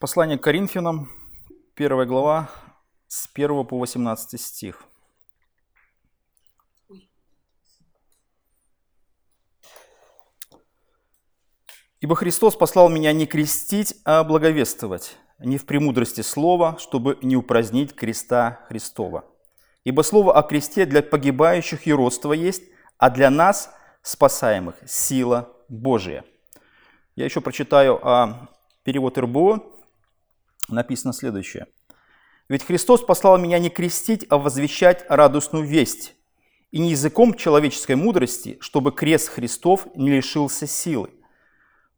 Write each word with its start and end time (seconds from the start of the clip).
Послание 0.00 0.38
к 0.38 0.44
Коринфянам, 0.44 1.10
1 1.74 2.06
глава, 2.06 2.48
с 3.08 3.28
1 3.34 3.66
по 3.66 3.78
18 3.78 4.40
стих. 4.40 4.84
«Ибо 11.98 12.14
Христос 12.14 12.54
послал 12.54 12.88
меня 12.88 13.12
не 13.12 13.26
крестить, 13.26 13.96
а 14.04 14.22
благовествовать, 14.22 15.16
не 15.40 15.58
в 15.58 15.66
премудрости 15.66 16.20
слова, 16.20 16.76
чтобы 16.78 17.18
не 17.20 17.34
упразднить 17.34 17.92
креста 17.92 18.64
Христова. 18.68 19.24
Ибо 19.82 20.02
слово 20.02 20.38
о 20.38 20.44
кресте 20.44 20.86
для 20.86 21.02
погибающих 21.02 21.88
и 21.88 21.92
родство 21.92 22.32
есть, 22.32 22.62
а 22.98 23.10
для 23.10 23.30
нас, 23.30 23.74
спасаемых, 24.02 24.76
сила 24.86 25.52
Божия». 25.68 26.24
Я 27.16 27.24
еще 27.24 27.40
прочитаю 27.40 27.98
а, 28.00 28.48
перевод 28.84 29.18
РБО, 29.18 29.77
написано 30.68 31.12
следующее. 31.12 31.66
«Ведь 32.48 32.64
Христос 32.64 33.02
послал 33.02 33.38
меня 33.38 33.58
не 33.58 33.70
крестить, 33.70 34.26
а 34.28 34.38
возвещать 34.38 35.04
радостную 35.08 35.64
весть, 35.64 36.14
и 36.70 36.78
не 36.78 36.90
языком 36.90 37.34
человеческой 37.34 37.96
мудрости, 37.96 38.58
чтобы 38.60 38.92
крест 38.92 39.28
Христов 39.28 39.86
не 39.94 40.10
лишился 40.10 40.66
силы. 40.66 41.10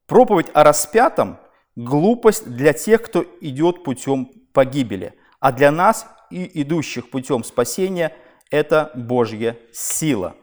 Проповедь 0.07 0.49
о 0.55 0.65
распятом– 0.65 1.39
глупость 1.77 2.49
для 2.49 2.73
тех, 2.73 3.03
кто 3.03 3.25
идет 3.41 3.85
путем 3.85 4.31
погибели, 4.53 5.15
а 5.39 5.53
для 5.53 5.71
нас 5.71 6.07
и 6.31 6.63
идущих 6.63 7.11
путем 7.11 7.45
спасения– 7.45 8.17
это 8.51 8.91
Божья 8.95 9.57
сила». 9.73 10.37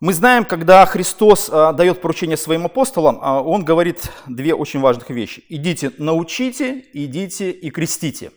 Мы 0.00 0.12
знаем, 0.12 0.44
когда 0.44 0.86
Христос 0.86 1.50
а, 1.52 1.72
дает 1.72 2.00
поручение 2.00 2.36
своим 2.36 2.66
апостолам, 2.66 3.18
а, 3.20 3.42
Он 3.42 3.64
говорит 3.64 4.12
две 4.28 4.54
очень 4.54 4.78
важных 4.78 5.10
вещи. 5.10 5.44
Идите, 5.48 5.90
научите, 5.98 6.84
идите 6.92 7.50
и 7.50 7.68
крестите. 7.70 8.30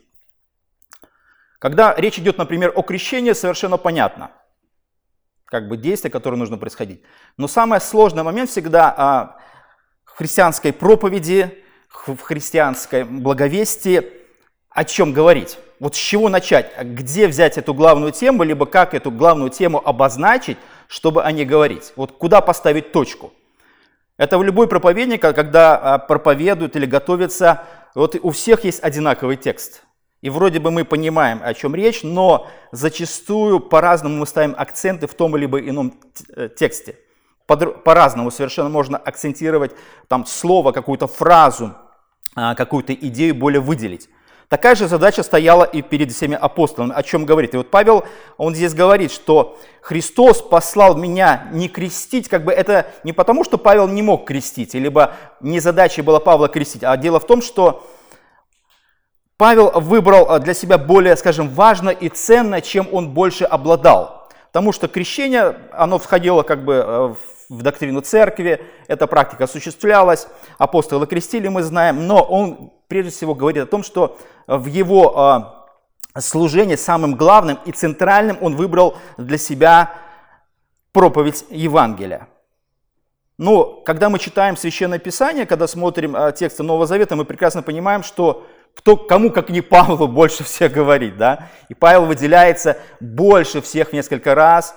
Когда 1.60 1.94
речь 1.96 2.18
идет, 2.18 2.40
например, 2.40 2.74
о 2.76 2.82
крещении, 2.82 3.34
совершенно 3.34 3.78
понятно, 3.78 4.32
как 5.46 5.68
бы 5.68 5.78
действие, 5.78 6.10
которое 6.10 6.38
нужно 6.38 6.58
происходить. 6.58 7.04
Но 7.38 7.48
самый 7.48 7.80
сложный 7.80 8.24
момент 8.24 8.50
всегда 8.50 8.92
а, 8.98 9.38
в 10.06 10.18
христианской 10.18 10.74
проповеди, 10.74 11.64
в 11.90 12.18
христианской 12.18 13.04
благовестии, 13.04 14.04
о 14.72 14.84
чем 14.84 15.14
говорить. 15.14 15.60
Вот 15.82 15.96
с 15.96 15.98
чего 15.98 16.30
начать, 16.30 16.72
где 16.80 17.28
взять 17.28 17.58
эту 17.58 17.74
главную 17.74 18.12
тему, 18.12 18.44
либо 18.44 18.68
как 18.68 18.94
эту 18.94 19.10
главную 19.10 19.50
тему 19.50 19.82
обозначить, 19.84 20.60
чтобы 20.88 21.24
о 21.24 21.32
ней 21.32 21.44
говорить. 21.44 21.94
Вот 21.96 22.12
куда 22.12 22.40
поставить 22.40 22.92
точку. 22.92 23.34
Это 24.16 24.38
в 24.38 24.44
любой 24.44 24.68
проповедник, 24.68 25.22
когда 25.22 25.76
а, 25.76 25.98
проповедуют 25.98 26.76
или 26.76 26.86
готовятся, 26.86 27.64
вот 27.96 28.16
у 28.22 28.30
всех 28.30 28.64
есть 28.64 28.84
одинаковый 28.84 29.38
текст. 29.38 29.82
И 30.22 30.30
вроде 30.30 30.60
бы 30.60 30.70
мы 30.70 30.86
понимаем, 30.86 31.42
о 31.44 31.52
чем 31.56 31.74
речь, 31.74 32.04
но 32.04 32.48
зачастую 32.72 33.60
по-разному 33.60 34.18
мы 34.18 34.28
ставим 34.28 34.54
акценты 34.56 35.08
в 35.08 35.16
том 35.16 35.36
или 35.36 35.48
ином 35.68 36.00
э, 36.36 36.50
тексте. 36.56 37.00
По-разному 37.48 38.30
совершенно 38.30 38.70
можно 38.70 39.00
акцентировать 39.00 39.72
там 40.08 40.28
слово, 40.28 40.74
какую-то 40.74 41.08
фразу, 41.08 41.74
а, 42.36 42.54
какую-то 42.54 42.94
идею 42.94 43.34
более 43.34 43.62
выделить. 43.62 44.10
Такая 44.52 44.76
же 44.76 44.90
задача 44.90 45.24
стояла 45.24 45.64
и 45.64 45.82
перед 45.82 46.12
всеми 46.12 46.36
апостолами. 46.36 46.92
О 46.94 47.04
чем 47.04 47.24
говорит? 47.24 47.54
И 47.54 47.58
вот 47.58 47.72
Павел, 47.72 48.04
он 48.36 48.54
здесь 48.54 48.74
говорит, 48.74 49.10
что 49.10 49.58
Христос 49.80 50.42
послал 50.42 50.98
меня 50.98 51.48
не 51.54 51.70
крестить, 51.70 52.28
как 52.28 52.44
бы 52.44 52.52
это 52.52 52.88
не 53.06 53.14
потому, 53.14 53.46
что 53.46 53.58
Павел 53.58 53.88
не 53.88 54.02
мог 54.02 54.28
крестить, 54.28 54.74
либо 54.74 55.14
не 55.40 55.62
задача 55.62 56.04
была 56.04 56.20
Павла 56.20 56.50
крестить, 56.50 56.84
а 56.84 56.98
дело 56.98 57.22
в 57.22 57.26
том, 57.26 57.42
что 57.42 57.88
Павел 59.38 59.72
выбрал 59.72 60.38
для 60.42 60.54
себя 60.54 60.78
более, 60.78 61.16
скажем, 61.16 61.48
важное 61.48 61.94
и 61.94 62.10
ценное, 62.10 62.60
чем 62.60 62.90
он 62.92 63.12
больше 63.12 63.46
обладал. 63.46 64.28
Потому 64.52 64.74
что 64.74 64.90
крещение, 64.90 65.60
оно 65.72 65.98
входило 65.98 66.44
как 66.44 66.66
бы 66.66 66.74
э, 66.74 67.14
в 67.48 67.62
доктрину 67.62 68.02
церкви, 68.02 68.62
эта 68.88 69.08
практика 69.08 69.46
осуществлялась, 69.46 70.28
апостолы 70.58 71.08
крестили, 71.08 71.48
мы 71.48 71.64
знаем, 71.64 72.06
но 72.06 72.22
он 72.22 72.74
прежде 72.90 73.12
всего 73.12 73.34
говорит 73.34 73.64
о 73.64 73.68
том, 73.68 73.84
что 73.84 74.18
в 74.48 74.66
его 74.66 75.18
а, 75.18 75.62
служении 76.20 76.76
самым 76.76 77.16
главным 77.16 77.60
и 77.66 77.72
центральным 77.72 78.38
он 78.42 78.56
выбрал 78.56 78.98
для 79.18 79.38
себя 79.38 79.94
проповедь 80.92 81.46
Евангелия. 81.50 82.28
Но 83.38 83.82
когда 83.86 84.10
мы 84.10 84.20
читаем 84.20 84.58
Священное 84.58 85.00
Писание, 85.00 85.46
когда 85.46 85.68
смотрим 85.68 86.16
а, 86.16 86.32
тексты 86.32 86.64
Нового 86.64 86.86
Завета, 86.86 87.16
мы 87.16 87.26
прекрасно 87.26 87.64
понимаем, 87.64 88.04
что 88.04 88.46
кто, 88.76 88.98
кому, 88.98 89.32
как 89.32 89.50
не 89.50 89.62
Павлу, 89.62 90.08
больше 90.10 90.44
всех 90.44 90.74
говорит. 90.74 91.18
Да? 91.18 91.48
И 91.70 91.74
Павел 91.74 92.06
выделяется 92.06 92.78
больше 93.00 93.62
всех 93.62 93.90
в 93.90 93.94
несколько 93.94 94.36
раз 94.36 94.76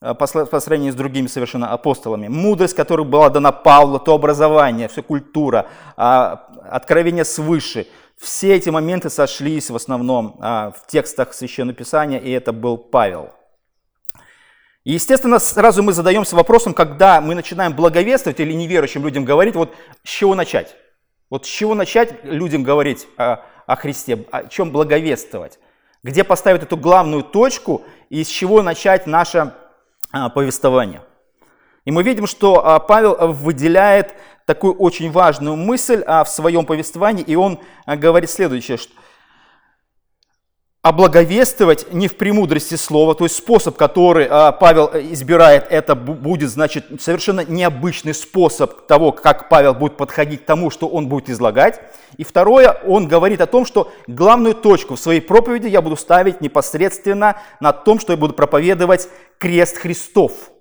а, 0.00 0.14
по 0.14 0.26
сравнению 0.26 0.92
с 0.92 0.96
другими 0.96 1.28
совершенно 1.28 1.72
апостолами. 1.72 2.28
Мудрость, 2.28 2.74
которая 2.74 3.06
была 3.06 3.30
дана 3.30 3.52
Павлу, 3.52 4.00
то 4.00 4.14
образование, 4.14 4.88
все 4.88 5.02
культура, 5.02 5.68
откровение 5.96 7.24
свыше– 7.24 7.86
все 8.20 8.54
эти 8.54 8.68
моменты 8.68 9.08
сошлись 9.08 9.70
в 9.70 9.76
основном 9.76 10.36
а, 10.40 10.72
в 10.72 10.86
текстах 10.86 11.32
Священного 11.32 11.74
Писания, 11.74 12.18
и 12.18 12.30
это 12.30 12.52
был 12.52 12.76
Павел. 12.76 13.30
И, 14.84 14.92
естественно, 14.92 15.38
сразу 15.38 15.82
мы 15.82 15.94
задаемся 15.94 16.36
вопросом, 16.36 16.74
когда 16.74 17.20
мы 17.22 17.34
начинаем 17.34 17.74
благовествовать 17.74 18.38
или 18.40 18.52
неверующим 18.52 19.04
людям 19.04 19.24
говорить, 19.24 19.54
вот 19.54 19.74
с 20.04 20.08
чего 20.08 20.34
начать? 20.34 20.76
Вот 21.30 21.46
с 21.46 21.48
чего 21.48 21.74
начать 21.74 22.24
людям 22.24 22.62
говорить 22.62 23.06
о, 23.16 23.42
о 23.66 23.76
Христе, 23.76 24.26
о 24.30 24.48
чем 24.48 24.70
благовествовать? 24.70 25.58
Где 26.02 26.22
поставить 26.22 26.62
эту 26.62 26.76
главную 26.76 27.22
точку 27.22 27.84
и 28.10 28.22
с 28.22 28.28
чего 28.28 28.62
начать 28.62 29.06
наше 29.06 29.54
а, 30.12 30.28
повествование? 30.28 31.02
И 31.86 31.90
мы 31.90 32.02
видим, 32.02 32.26
что 32.26 32.66
а, 32.66 32.80
Павел 32.80 33.32
выделяет 33.32 34.14
такую 34.50 34.74
очень 34.74 35.12
важную 35.12 35.54
мысль 35.54 36.02
а, 36.04 36.24
в 36.24 36.28
своем 36.28 36.64
повествовании, 36.64 37.22
и 37.22 37.36
он 37.36 37.60
а, 37.86 37.96
говорит 37.96 38.30
следующее, 38.30 38.78
что 38.78 38.92
облаговествовать 40.82 41.92
не 41.92 42.08
в 42.08 42.16
премудрости 42.16 42.74
слова, 42.74 43.14
то 43.14 43.24
есть 43.24 43.36
способ, 43.36 43.76
который 43.76 44.26
Павел 44.26 44.90
избирает, 45.12 45.66
это 45.70 45.94
будет, 45.94 46.50
значит, 46.50 46.86
совершенно 47.00 47.44
необычный 47.44 48.14
способ 48.14 48.86
того, 48.86 49.12
как 49.12 49.50
Павел 49.50 49.74
будет 49.74 49.98
подходить 49.98 50.42
к 50.42 50.46
тому, 50.46 50.70
что 50.70 50.88
он 50.88 51.06
будет 51.06 51.28
излагать. 51.28 51.80
И 52.16 52.24
второе, 52.24 52.72
он 52.86 53.08
говорит 53.08 53.42
о 53.42 53.46
том, 53.46 53.66
что 53.66 53.92
главную 54.06 54.54
точку 54.54 54.94
в 54.94 55.00
своей 55.00 55.20
проповеди 55.20 55.68
я 55.68 55.82
буду 55.82 55.96
ставить 55.96 56.40
непосредственно 56.40 57.36
на 57.60 57.72
том, 57.72 58.00
что 58.00 58.14
я 58.14 58.16
буду 58.16 58.32
проповедовать 58.32 59.08
крест 59.38 59.76
Христов– 59.76 60.32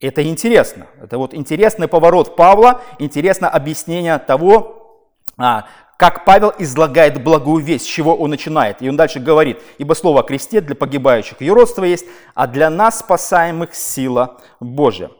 это 0.00 0.22
интересно. 0.26 0.86
Это 1.02 1.18
вот 1.18 1.34
интересный 1.34 1.86
поворот 1.86 2.34
Павла, 2.36 2.80
интересно 2.98 3.48
объяснение 3.48 4.18
того, 4.18 5.06
а, 5.36 5.66
как 5.98 6.24
Павел 6.24 6.54
излагает 6.58 7.22
благую 7.22 7.62
весть, 7.62 7.84
с 7.84 7.88
чего 7.88 8.16
он 8.16 8.30
начинает. 8.30 8.80
И 8.80 8.88
он 8.88 8.96
дальше 8.96 9.20
говорит, 9.20 9.60
ибо 9.76 9.92
слово 9.92 10.20
о 10.20 10.22
кресте 10.22 10.62
для 10.62 10.74
погибающих 10.74 11.42
ее 11.42 11.52
родство 11.52 11.84
есть, 11.84 12.06
а 12.34 12.46
для 12.46 12.70
нас 12.70 13.00
спасаемых 13.00 13.74
сила 13.74 14.40
Божия. 14.60 15.10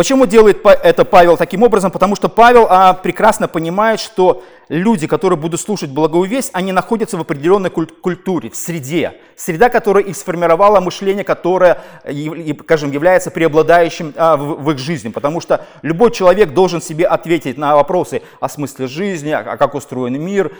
Почему 0.00 0.24
делает 0.24 0.64
это 0.64 1.04
Павел 1.04 1.36
таким 1.36 1.62
образом? 1.62 1.90
Потому 1.90 2.16
что 2.16 2.30
Павел 2.30 2.66
а, 2.70 2.94
прекрасно 2.94 3.48
понимает, 3.48 4.00
что 4.00 4.42
люди, 4.70 5.06
которые 5.06 5.38
будут 5.38 5.60
слушать 5.60 5.90
благую 5.90 6.30
они 6.54 6.72
находятся 6.72 7.18
в 7.18 7.20
определенной 7.20 7.68
культуре, 7.68 8.48
в 8.48 8.56
среде. 8.56 9.14
Среда, 9.36 9.68
которая 9.68 10.04
их 10.04 10.16
сформировала 10.16 10.80
мышление, 10.80 11.24
которое, 11.24 11.82
скажем, 12.62 12.92
является 12.92 13.30
преобладающим 13.30 14.14
а, 14.16 14.38
в, 14.38 14.62
в 14.62 14.70
их 14.70 14.78
жизни. 14.78 15.10
Потому 15.10 15.42
что 15.42 15.66
любой 15.82 16.12
человек 16.12 16.54
должен 16.54 16.80
себе 16.80 17.04
ответить 17.04 17.58
на 17.58 17.74
вопросы 17.74 18.22
о 18.38 18.48
смысле 18.48 18.86
жизни, 18.86 19.30
а 19.30 19.56
как 19.58 19.74
устроен 19.74 20.18
мир, 20.18 20.52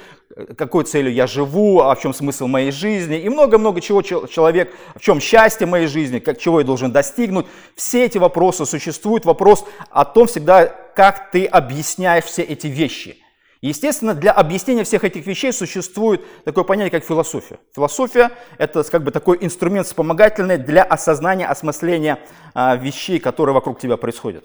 какой 0.57 0.85
целью 0.85 1.13
я 1.13 1.27
живу, 1.27 1.81
а 1.81 1.95
в 1.95 2.01
чем 2.01 2.15
смысл 2.15 2.47
моей 2.47 2.71
жизни 2.71 3.19
и 3.19 3.29
много-много 3.29 3.81
чего 3.81 4.03
человек, 4.03 4.73
в 4.95 5.01
чем 5.01 5.21
счастье 5.21 5.67
моей 5.67 5.87
жизни, 5.87 6.19
как, 6.19 6.39
чего 6.39 6.61
я 6.61 6.67
должен 6.67 6.93
достигнуть. 6.93 7.47
Все 7.75 8.05
эти 8.05 8.19
вопросы 8.19 8.65
существуют. 8.65 9.25
Вопрос 9.31 9.65
о 9.91 10.05
том 10.05 10.27
всегда, 10.27 10.67
как 10.67 11.31
ты 11.31 11.47
объясняешь 11.47 12.25
все 12.25 12.43
эти 12.43 12.67
вещи. 12.67 13.17
Естественно, 13.61 14.13
для 14.13 14.33
объяснения 14.33 14.83
всех 14.83 15.05
этих 15.05 15.25
вещей 15.25 15.53
существует 15.53 16.21
такое 16.45 16.65
понятие, 16.65 16.91
как 16.91 17.05
философия. 17.05 17.61
Философия– 17.73 18.33
это 18.59 18.83
как 18.83 19.05
бы 19.05 19.13
такой 19.13 19.39
инструмент 19.41 19.87
вспомогательный 19.87 20.59
для 20.59 20.83
осознания, 20.83 21.47
осмысления 21.47 22.19
а, 22.55 22.75
вещей, 22.75 23.21
которые 23.21 23.55
вокруг 23.55 23.79
тебя 23.79 23.97
происходят. 23.97 24.45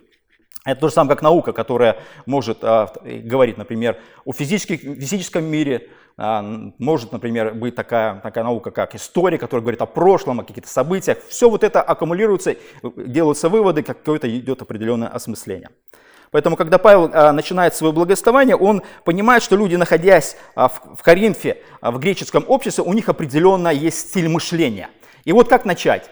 Это 0.65 0.81
то 0.81 0.88
же 0.88 0.94
самое, 0.95 1.15
как 1.15 1.21
наука, 1.21 1.53
которая 1.53 2.00
может 2.25 2.63
а, 2.63 2.91
говорить, 3.03 3.57
например, 3.57 4.00
о 4.25 4.33
физическом 4.33 5.45
мире, 5.45 5.89
а, 6.17 6.41
может, 6.79 7.12
например, 7.12 7.53
быть 7.53 7.75
такая, 7.75 8.19
такая 8.19 8.44
наука, 8.44 8.71
как 8.71 8.95
история, 8.95 9.38
которая 9.38 9.62
говорит 9.62 9.81
о 9.83 9.85
прошлом, 9.85 10.39
о 10.39 10.44
каких-то 10.44 10.67
событиях. 10.67 11.19
Все 11.29 11.51
вот 11.51 11.63
это 11.63 11.83
аккумулируется, 11.83 12.56
делаются 12.81 13.47
выводы, 13.47 13.83
какое-то 13.83 14.27
идет 14.27 14.63
определенное 14.63 15.09
осмысление. 15.09 15.69
Поэтому, 16.31 16.56
когда 16.56 16.79
Павел 16.79 17.12
а, 17.13 17.31
начинает 17.31 17.75
свое 17.75 17.94
благовествование, 17.94 18.56
он 18.56 18.81
понимает, 19.03 19.44
что 19.44 19.56
люди, 19.56 19.75
находясь 19.75 20.35
в, 20.56 20.71
в 20.97 21.03
Коринфе, 21.03 21.62
в 21.79 22.00
греческом 22.00 22.44
обществе, 22.47 22.83
у 22.83 22.91
них 22.94 23.07
определенно 23.07 23.67
есть 23.67 24.09
стиль 24.09 24.29
мышления. 24.29 24.89
И 25.25 25.31
вот 25.31 25.47
как 25.47 25.63
начать? 25.63 26.09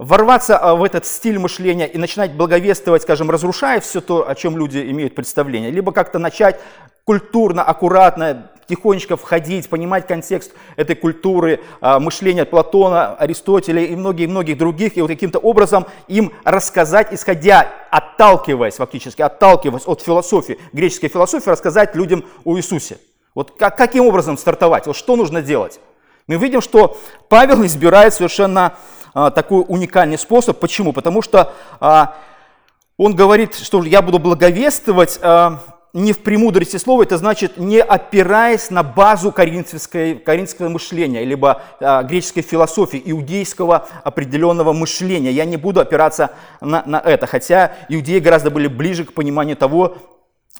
Ворваться 0.00 0.56
а, 0.56 0.74
в 0.74 0.82
этот 0.82 1.04
стиль 1.04 1.38
мышления 1.38 1.86
и 1.86 1.98
начинать 1.98 2.32
благовествовать, 2.32 3.02
скажем, 3.02 3.30
разрушая 3.30 3.80
все 3.80 4.00
то, 4.00 4.26
о 4.26 4.34
чем 4.34 4.56
люди 4.56 4.78
имеют 4.78 5.14
представление, 5.14 5.70
либо 5.70 5.92
как-то 5.92 6.18
начать 6.18 6.58
культурно, 7.04 7.62
аккуратно, 7.62 8.50
тихонечко 8.66 9.18
входить, 9.18 9.68
понимать 9.68 10.06
контекст 10.06 10.52
этой 10.76 10.96
культуры, 10.96 11.60
а, 11.82 12.00
мышления 12.00 12.46
Платона, 12.46 13.14
Аристотеля 13.14 13.84
и 13.84 13.94
многих-многих 13.94 14.56
других, 14.56 14.96
и 14.96 15.02
вот 15.02 15.08
каким-то 15.08 15.38
образом 15.38 15.84
им 16.08 16.32
рассказать, 16.44 17.08
исходя, 17.12 17.68
отталкиваясь 17.90 18.76
фактически, 18.76 19.20
отталкиваясь 19.20 19.86
от 19.86 20.00
философии, 20.00 20.58
греческой 20.72 21.10
философии, 21.10 21.50
рассказать 21.50 21.94
людям 21.94 22.24
о 22.44 22.56
Иисусе. 22.56 22.96
Вот 23.34 23.50
как, 23.50 23.76
каким 23.76 24.06
образом 24.06 24.38
стартовать, 24.38 24.86
вот 24.86 24.96
что 24.96 25.16
нужно 25.16 25.42
делать? 25.42 25.78
Мы 26.26 26.36
видим, 26.36 26.60
что 26.62 26.96
Павел 27.28 27.66
избирает 27.66 28.14
совершенно 28.14 28.74
такой 29.12 29.64
уникальный 29.66 30.18
способ. 30.18 30.58
Почему? 30.58 30.92
Потому 30.92 31.22
что 31.22 31.52
а, 31.80 32.16
он 32.96 33.14
говорит, 33.14 33.54
что 33.54 33.82
я 33.82 34.02
буду 34.02 34.18
благовествовать 34.18 35.18
а, 35.22 35.60
не 35.92 36.12
в 36.12 36.18
премудрости 36.20 36.76
слова, 36.76 37.02
это 37.02 37.16
значит 37.16 37.56
не 37.56 37.80
опираясь 37.80 38.70
на 38.70 38.82
базу 38.82 39.32
коринфского 39.32 40.68
мышления, 40.68 41.24
либо 41.24 41.62
а, 41.80 42.02
греческой 42.02 42.42
философии, 42.42 43.02
иудейского 43.04 43.88
определенного 44.04 44.72
мышления. 44.72 45.32
Я 45.32 45.44
не 45.44 45.56
буду 45.56 45.80
опираться 45.80 46.32
на, 46.60 46.82
на 46.86 46.98
это, 47.00 47.26
хотя 47.26 47.72
иудеи 47.88 48.18
гораздо 48.18 48.50
были 48.50 48.68
ближе 48.68 49.04
к 49.04 49.14
пониманию 49.14 49.56
того, 49.56 49.96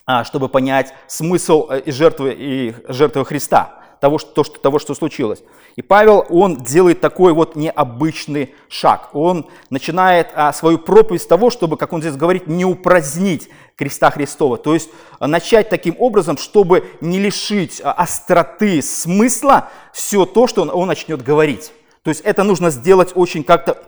а, 0.07 0.25
чтобы 0.25 0.49
понять 0.49 0.93
смысл 1.07 1.69
э, 1.71 1.83
жертвы, 1.93 2.35
и 2.37 2.75
жертвы 2.89 3.25
Христа 3.25 3.80
того, 4.01 4.19
что, 4.19 4.43
того, 4.43 4.79
что 4.79 4.95
случилось. 4.95 5.43
И 5.77 5.83
Павел, 5.83 6.25
он 6.31 6.57
делает 6.57 7.01
такой 7.01 7.33
вот 7.33 7.55
необычный 7.55 8.55
шаг. 8.69 9.11
Он 9.13 9.47
начинает 9.69 10.29
а, 10.35 10.53
свою 10.53 10.79
проповедь 10.79 11.23
с 11.23 11.27
того, 11.27 11.51
чтобы, 11.51 11.77
как 11.77 11.93
он 11.93 12.01
здесь 12.01 12.17
говорит, 12.17 12.47
не 12.47 12.65
упразднить 12.65 13.49
креста 13.77 14.11
Христова. 14.11 14.57
То 14.57 14.75
есть 14.75 14.91
а, 15.19 15.27
начать 15.27 15.69
таким 15.69 15.97
образом, 15.99 16.39
чтобы 16.39 16.91
не 17.01 17.19
лишить 17.19 17.81
а, 17.85 17.93
остроты 17.93 18.83
смысла 18.83 19.69
все 19.93 20.25
то, 20.25 20.47
что 20.47 20.63
он, 20.63 20.71
он 20.71 20.89
начнет 20.89 21.23
говорить. 21.23 21.73
То 22.03 22.09
есть 22.09 22.23
это 22.23 22.43
нужно 22.43 22.71
сделать 22.71 23.13
очень 23.15 23.45
как-то 23.45 23.83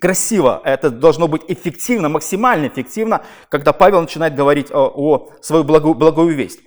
красиво, 0.00 0.60
это 0.64 0.90
должно 0.90 1.28
быть 1.28 1.42
эффективно, 1.48 2.08
максимально 2.08 2.66
эффективно, 2.66 3.22
когда 3.48 3.72
Павел 3.72 4.02
начинает 4.02 4.34
говорить 4.34 4.70
о, 4.70 4.92
о 4.94 5.30
свою 5.40 5.64
благую, 5.64 5.94
благую 5.94 6.34
весть. 6.34 6.60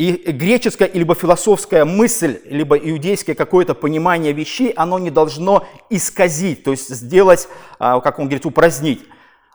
И 0.00 0.12
греческая 0.32 0.90
либо 0.94 1.14
философская 1.14 1.84
мысль, 1.84 2.40
либо 2.46 2.74
иудейское 2.78 3.34
какое-то 3.34 3.74
понимание 3.74 4.32
вещей, 4.32 4.70
оно 4.70 4.98
не 4.98 5.10
должно 5.10 5.68
исказить, 5.90 6.62
то 6.62 6.70
есть 6.70 6.88
сделать, 6.88 7.48
а, 7.78 8.00
как 8.00 8.18
он 8.18 8.24
говорит, 8.24 8.46
упразднить, 8.46 9.02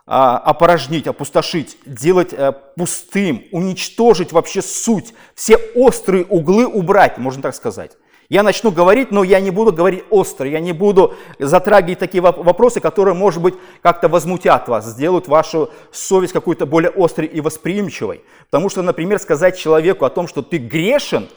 а, 0.06 0.38
опорожнить, 0.38 1.08
опустошить, 1.08 1.76
делать 1.84 2.32
э, 2.32 2.52
пустым, 2.76 3.42
уничтожить 3.50 4.30
вообще 4.30 4.62
суть, 4.62 5.14
все 5.34 5.56
острые 5.74 6.24
углы 6.24 6.64
убрать, 6.64 7.18
можно 7.18 7.42
так 7.42 7.56
сказать. 7.56 7.96
Я 8.28 8.42
начну 8.42 8.72
говорить, 8.72 9.12
но 9.12 9.22
я 9.22 9.40
не 9.40 9.50
буду 9.50 9.72
говорить 9.72 10.04
остро, 10.10 10.48
я 10.48 10.58
не 10.58 10.72
буду 10.72 11.14
затрагивать 11.38 12.00
такие 12.00 12.20
вопросы, 12.20 12.80
которые, 12.80 13.14
может 13.14 13.40
быть, 13.40 13.54
как-то 13.82 14.08
возмутят 14.08 14.68
вас, 14.68 14.86
сделают 14.86 15.28
вашу 15.28 15.70
совесть 15.92 16.32
какой-то 16.32 16.66
более 16.66 16.90
острой 16.90 17.28
и 17.28 17.40
восприимчивой. 17.40 18.24
Потому 18.46 18.68
что, 18.68 18.82
например, 18.82 19.18
сказать 19.20 19.56
человеку 19.56 20.04
о 20.04 20.10
том, 20.10 20.26
что 20.26 20.42
ты 20.42 20.58
грешен, 20.58 21.28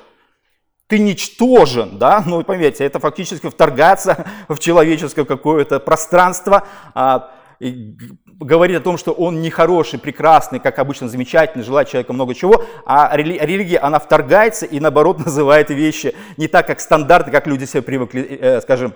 ты 0.88 0.98
ничтожен, 0.98 2.00
да, 2.00 2.24
ну, 2.26 2.44
поверьте, 2.44 2.84
это 2.84 3.00
фактически 3.00 3.48
вторгаться 3.48 4.26
в 4.50 4.58
человеческое 4.58 5.26
какое-то 5.26 5.80
пространство, 5.80 6.68
а, 6.96 7.32
говорит 8.40 8.78
о 8.78 8.82
том, 8.82 8.98
что 8.98 9.12
он 9.12 9.42
нехороший, 9.42 10.00
прекрасный, 10.00 10.60
как 10.60 10.80
обычно 10.80 11.08
замечательный, 11.08 11.64
желает 11.64 11.90
человека 11.90 12.14
много 12.14 12.34
чего, 12.34 12.64
а 12.86 13.16
религия, 13.16 13.80
она 13.80 14.00
вторгается 14.00 14.66
и 14.66 14.80
наоборот 14.80 15.20
называет 15.26 15.70
вещи 15.70 16.16
не 16.38 16.48
так, 16.48 16.68
как 16.68 16.80
стандарты, 16.80 17.32
как 17.32 17.48
люди 17.48 17.66
себе 17.66 17.82
привыкли, 17.82 18.22
э, 18.22 18.62
скажем, 18.62 18.94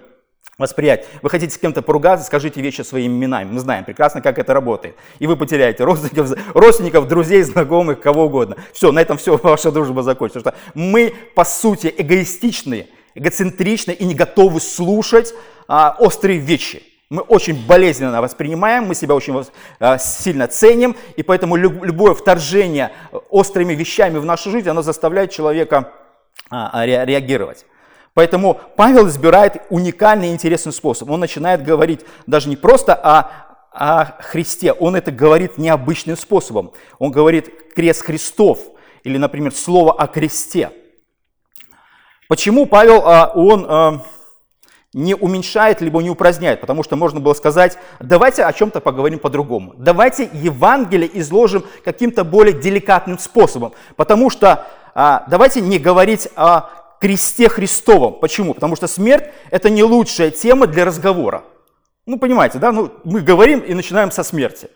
восприять. 0.57 1.07
Вы 1.21 1.29
хотите 1.29 1.53
с 1.53 1.57
кем-то 1.57 1.81
поругаться, 1.81 2.25
скажите 2.25 2.61
вещи 2.61 2.81
своими 2.81 3.11
именами. 3.13 3.51
Мы 3.51 3.59
знаем 3.59 3.85
прекрасно, 3.85 4.21
как 4.21 4.37
это 4.37 4.53
работает. 4.53 4.95
И 5.19 5.25
вы 5.25 5.35
потеряете 5.35 5.83
родственников, 5.83 6.31
родственников 6.53 7.07
друзей, 7.07 7.41
знакомых, 7.41 7.99
кого 7.99 8.25
угодно. 8.25 8.57
Все, 8.71 8.91
на 8.91 8.99
этом 8.99 9.17
все, 9.17 9.37
ваша 9.43 9.71
дружба 9.71 10.03
закончится. 10.03 10.41
Потому 10.41 10.61
что 10.63 10.71
мы, 10.79 11.13
по 11.35 11.43
сути, 11.43 11.93
эгоистичные, 11.97 12.87
эгоцентричны 13.15 13.91
и 13.91 14.05
не 14.05 14.15
готовы 14.15 14.59
слушать 14.59 15.33
а, 15.67 15.95
острые 15.99 16.39
вещи 16.39 16.92
мы 17.13 17.21
очень 17.21 17.67
болезненно 17.67 18.23
воспринимаем, 18.23 18.85
мы 18.85 18.95
себя 18.95 19.13
очень 19.13 19.39
э, 19.79 19.97
сильно 19.99 20.47
ценим, 20.47 20.95
и 21.15 21.21
поэтому 21.21 21.55
любое 21.55 22.15
вторжение 22.15 22.91
острыми 23.29 23.75
вещами 23.75 24.17
в 24.17 24.25
нашу 24.25 24.49
жизнь, 24.49 24.67
оно 24.67 24.81
заставляет 24.81 25.29
человека 25.29 25.91
а, 26.49 26.71
а, 26.73 26.85
реагировать. 26.87 27.67
Поэтому 28.15 28.59
Павел 28.75 29.07
избирает 29.07 29.57
уникальный 29.69 30.31
интересный 30.31 30.73
способ. 30.73 31.07
Он 31.11 31.19
начинает 31.19 31.63
говорить 31.63 32.01
даже 32.25 32.49
не 32.49 32.55
просто 32.55 32.95
о, 32.95 33.29
о 33.71 34.05
Христе, 34.19 34.71
он 34.73 34.95
это 34.95 35.11
говорит 35.11 35.59
необычным 35.59 36.17
способом. 36.17 36.73
Он 36.97 37.11
говорит 37.11 37.73
крест 37.75 38.01
Христов, 38.01 38.57
или, 39.03 39.19
например, 39.19 39.53
слово 39.53 39.93
о 39.93 40.07
кресте. 40.07 40.71
Почему 42.27 42.65
Павел, 42.65 43.03
а, 43.05 43.31
он 43.35 44.01
не 44.93 45.15
уменьшает, 45.15 45.81
либо 45.81 46.01
не 46.01 46.09
упраздняет, 46.09 46.61
потому 46.61 46.83
что 46.83 46.95
можно 46.95 47.19
было 47.19 47.33
сказать, 47.33 47.77
давайте 47.99 48.43
о 48.43 48.53
чем-то 48.53 48.79
поговорим 48.79 49.19
по-другому. 49.19 49.73
Давайте 49.77 50.29
Евангелие 50.33 51.09
изложим 51.19 51.63
каким-то 51.83 52.23
более 52.23 52.53
деликатным 52.53 53.17
способом, 53.17 53.73
потому 53.95 54.29
что 54.29 54.67
а, 54.93 55.25
давайте 55.27 55.61
не 55.61 55.79
говорить 55.79 56.29
о 56.35 56.69
кресте 57.01 57.49
Христовом. 57.49 58.19
Почему? 58.19 58.53
Потому 58.53 58.75
что 58.75 58.87
смерть– 58.87 59.25
это 59.51 59.69
не 59.69 59.83
лучшая 59.83 60.31
тема 60.31 60.67
для 60.67 60.85
разговора. 60.85 61.43
Ну, 62.05 62.19
понимаете, 62.19 62.59
да? 62.59 62.71
Ну, 62.71 62.91
мы 63.03 63.21
говорим 63.21 63.59
и 63.59 63.73
начинаем 63.73 64.11
со 64.11 64.23
смерти. 64.23 64.69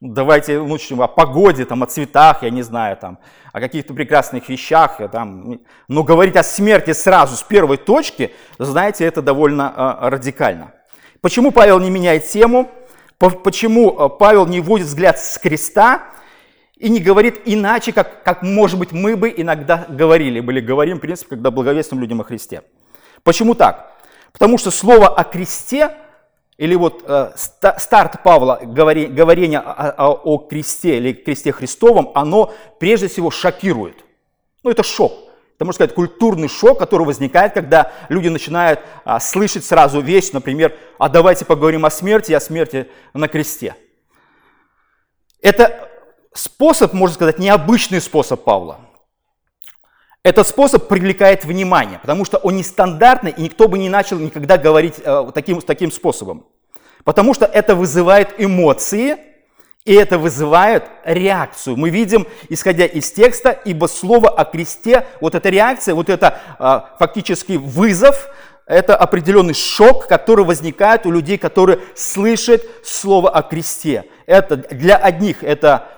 Давайте 0.00 0.58
лучше 0.58 0.94
о 0.94 1.08
погоде, 1.08 1.66
там, 1.66 1.82
о 1.82 1.86
цветах, 1.86 2.42
я 2.42 2.50
не 2.50 2.62
знаю, 2.62 2.96
там, 2.96 3.18
о 3.52 3.60
каких-то 3.60 3.94
прекрасных 3.94 4.48
вещах. 4.48 5.00
Там. 5.12 5.60
Но 5.88 6.02
говорить 6.02 6.36
о 6.36 6.42
смерти 6.42 6.92
сразу, 6.92 7.36
с 7.36 7.42
первой 7.42 7.76
точки, 7.76 8.32
знаете, 8.58 9.04
это 9.04 9.22
довольно 9.22 9.98
э, 10.02 10.08
радикально. 10.08 10.72
Почему 11.20 11.50
Павел 11.50 11.78
не 11.80 11.90
меняет 11.90 12.28
тему? 12.28 12.70
Почему 13.18 13.98
а, 13.98 14.08
Павел 14.08 14.46
не 14.46 14.60
вводит 14.60 14.86
взгляд 14.86 15.18
с 15.20 15.38
креста 15.38 16.04
и 16.78 16.88
не 16.88 16.98
говорит 16.98 17.42
иначе, 17.44 17.92
как, 17.92 18.22
как 18.22 18.42
может 18.42 18.78
быть, 18.78 18.92
мы 18.92 19.14
бы 19.16 19.32
иногда 19.36 19.84
говорили, 19.90 20.40
были 20.40 20.60
говорим, 20.60 20.96
в 20.96 21.00
принципе, 21.00 21.30
когда 21.30 21.50
благовествуем 21.50 22.00
людям 22.00 22.22
о 22.22 22.24
Христе. 22.24 22.62
Почему 23.22 23.54
так? 23.54 23.92
Потому 24.32 24.56
что 24.56 24.70
слово 24.70 25.08
о 25.08 25.24
кресте 25.24 25.90
или 26.60 26.74
вот 26.74 27.04
э, 27.06 27.32
старт 27.78 28.22
Павла, 28.22 28.60
говори, 28.62 29.06
говорение 29.06 29.60
о, 29.60 29.94
о, 29.96 30.12
о 30.12 30.36
кресте 30.36 30.98
или 30.98 31.14
кресте 31.14 31.52
Христовом, 31.52 32.12
оно 32.14 32.52
прежде 32.78 33.08
всего 33.08 33.30
шокирует. 33.30 34.04
Ну, 34.62 34.70
это 34.70 34.82
шок. 34.82 35.10
Это, 35.56 35.64
можно 35.64 35.76
сказать, 35.76 35.94
культурный 35.94 36.48
шок, 36.48 36.78
который 36.78 37.06
возникает, 37.06 37.54
когда 37.54 37.92
люди 38.10 38.28
начинают 38.28 38.80
а, 39.06 39.20
слышать 39.20 39.64
сразу 39.64 40.02
вещь, 40.02 40.32
например, 40.32 40.76
а 40.98 41.08
давайте 41.08 41.46
поговорим 41.46 41.86
о 41.86 41.90
смерти, 41.90 42.32
о 42.32 42.40
смерти 42.40 42.88
на 43.14 43.26
кресте. 43.26 43.74
Это 45.40 45.88
способ, 46.34 46.92
можно 46.92 47.14
сказать, 47.14 47.38
необычный 47.38 48.02
способ 48.02 48.44
Павла. 48.44 48.80
Этот 50.22 50.46
способ 50.46 50.86
привлекает 50.86 51.46
внимание, 51.46 51.98
потому 51.98 52.26
что 52.26 52.36
он 52.38 52.56
нестандартный, 52.56 53.30
и 53.34 53.42
никто 53.42 53.68
бы 53.68 53.78
не 53.78 53.88
начал 53.88 54.18
никогда 54.18 54.58
говорить 54.58 54.96
э, 55.02 55.30
таким, 55.32 55.62
таким 55.62 55.90
способом. 55.90 56.46
Потому 57.04 57.32
что 57.32 57.46
это 57.46 57.74
вызывает 57.74 58.34
эмоции, 58.36 59.16
и 59.86 59.94
это 59.94 60.18
вызывает 60.18 60.84
реакцию. 61.04 61.78
Мы 61.78 61.88
видим, 61.88 62.26
исходя 62.50 62.84
из 62.84 63.10
текста, 63.10 63.50
ибо 63.50 63.86
слово 63.86 64.28
о 64.28 64.44
кресте, 64.44 65.06
вот 65.22 65.34
эта 65.34 65.48
реакция, 65.48 65.94
вот 65.94 66.10
это 66.10 66.38
э, 66.58 66.80
фактически 66.98 67.52
вызов, 67.52 68.28
это 68.66 68.94
определенный 68.96 69.54
шок, 69.54 70.06
который 70.06 70.44
возникает 70.44 71.06
у 71.06 71.10
людей, 71.10 71.38
которые 71.38 71.80
слышат 71.96 72.62
слово 72.84 73.30
о 73.30 73.42
кресте. 73.42 74.04
Это 74.26 74.56
для 74.56 74.96
одних 74.96 75.42
это 75.42 75.88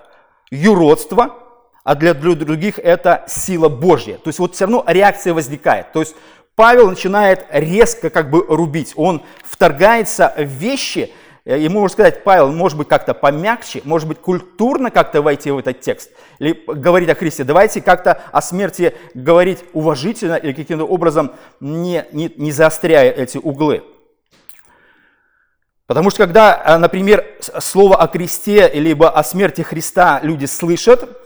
юродство, 0.53 1.42
а 1.85 1.95
для 1.95 2.15
других 2.15 2.79
это 2.79 3.25
сила 3.29 3.69
Божья. 3.69 4.15
То 4.15 4.29
есть 4.29 4.39
вот 4.39 4.55
все 4.55 4.65
равно 4.65 4.85
реакция 4.87 5.35
возникает. 5.35 5.93
То 5.93 6.01
есть 6.01 6.15
Павел 6.55 6.89
начинает 6.89 7.47
резко 7.51 8.11
как 8.11 8.31
бы 8.31 8.45
рубить. 8.49 8.93
Он 8.97 9.23
вторгается 9.45 10.33
в 10.37 10.43
вещи, 10.43 11.13
Э, 11.45 11.59
ему 11.59 11.81
можно 11.81 11.95
сказать, 11.95 12.23
Павел, 12.25 12.53
может 12.53 12.79
быть, 12.79 12.89
как-то 12.89 13.15
помягче, 13.15 13.83
может 13.85 14.09
быть, 14.09 14.19
культурно 14.19 14.91
как-то 14.91 15.23
войти 15.23 15.51
в 15.51 15.59
этот 15.59 15.81
текст, 15.81 16.11
или 16.39 16.53
говорить 16.67 17.09
о 17.09 17.15
Христе. 17.15 17.45
Давайте 17.45 17.81
как-то 17.81 18.21
о 18.31 18.41
смерти 18.41 18.95
говорить 19.15 19.65
уважительно 19.73 20.35
или 20.35 20.53
каким-то 20.53 20.85
образом 20.85 21.33
не, 21.61 22.07
не, 22.13 22.33
не 22.37 22.53
заостряя 22.53 23.11
эти 23.11 23.39
углы. 23.39 23.83
Потому 25.87 26.11
что 26.11 26.19
когда, 26.19 26.63
э, 26.65 26.79
например, 26.79 27.25
слово 27.59 27.97
о 27.97 28.07
кресте 28.07 28.69
либо 28.75 29.11
о 29.11 29.25
смерти 29.25 29.63
Христа 29.63 30.21
люди 30.23 30.45
слышат, 30.45 31.22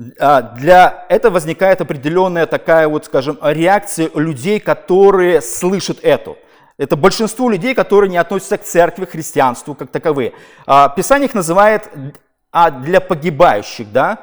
для 0.00 1.04
этого 1.10 1.34
возникает 1.34 1.82
определенная 1.82 2.46
такая 2.46 2.88
вот, 2.88 3.04
скажем, 3.04 3.38
реакция 3.42 4.08
людей, 4.14 4.58
которые 4.58 5.42
слышат 5.42 5.98
это. 6.02 6.36
Это 6.78 6.96
большинство 6.96 7.50
людей, 7.50 7.74
которые 7.74 8.10
не 8.10 8.16
относятся 8.16 8.56
к 8.56 8.64
церкви, 8.64 9.04
к 9.04 9.10
христианству 9.10 9.74
как 9.74 9.90
таковые. 9.90 10.32
А, 10.66 10.88
Писание 10.88 11.28
их 11.28 11.34
называет 11.34 11.90
а 12.50 12.70
для 12.70 13.02
погибающих, 13.02 13.92
да? 13.92 14.20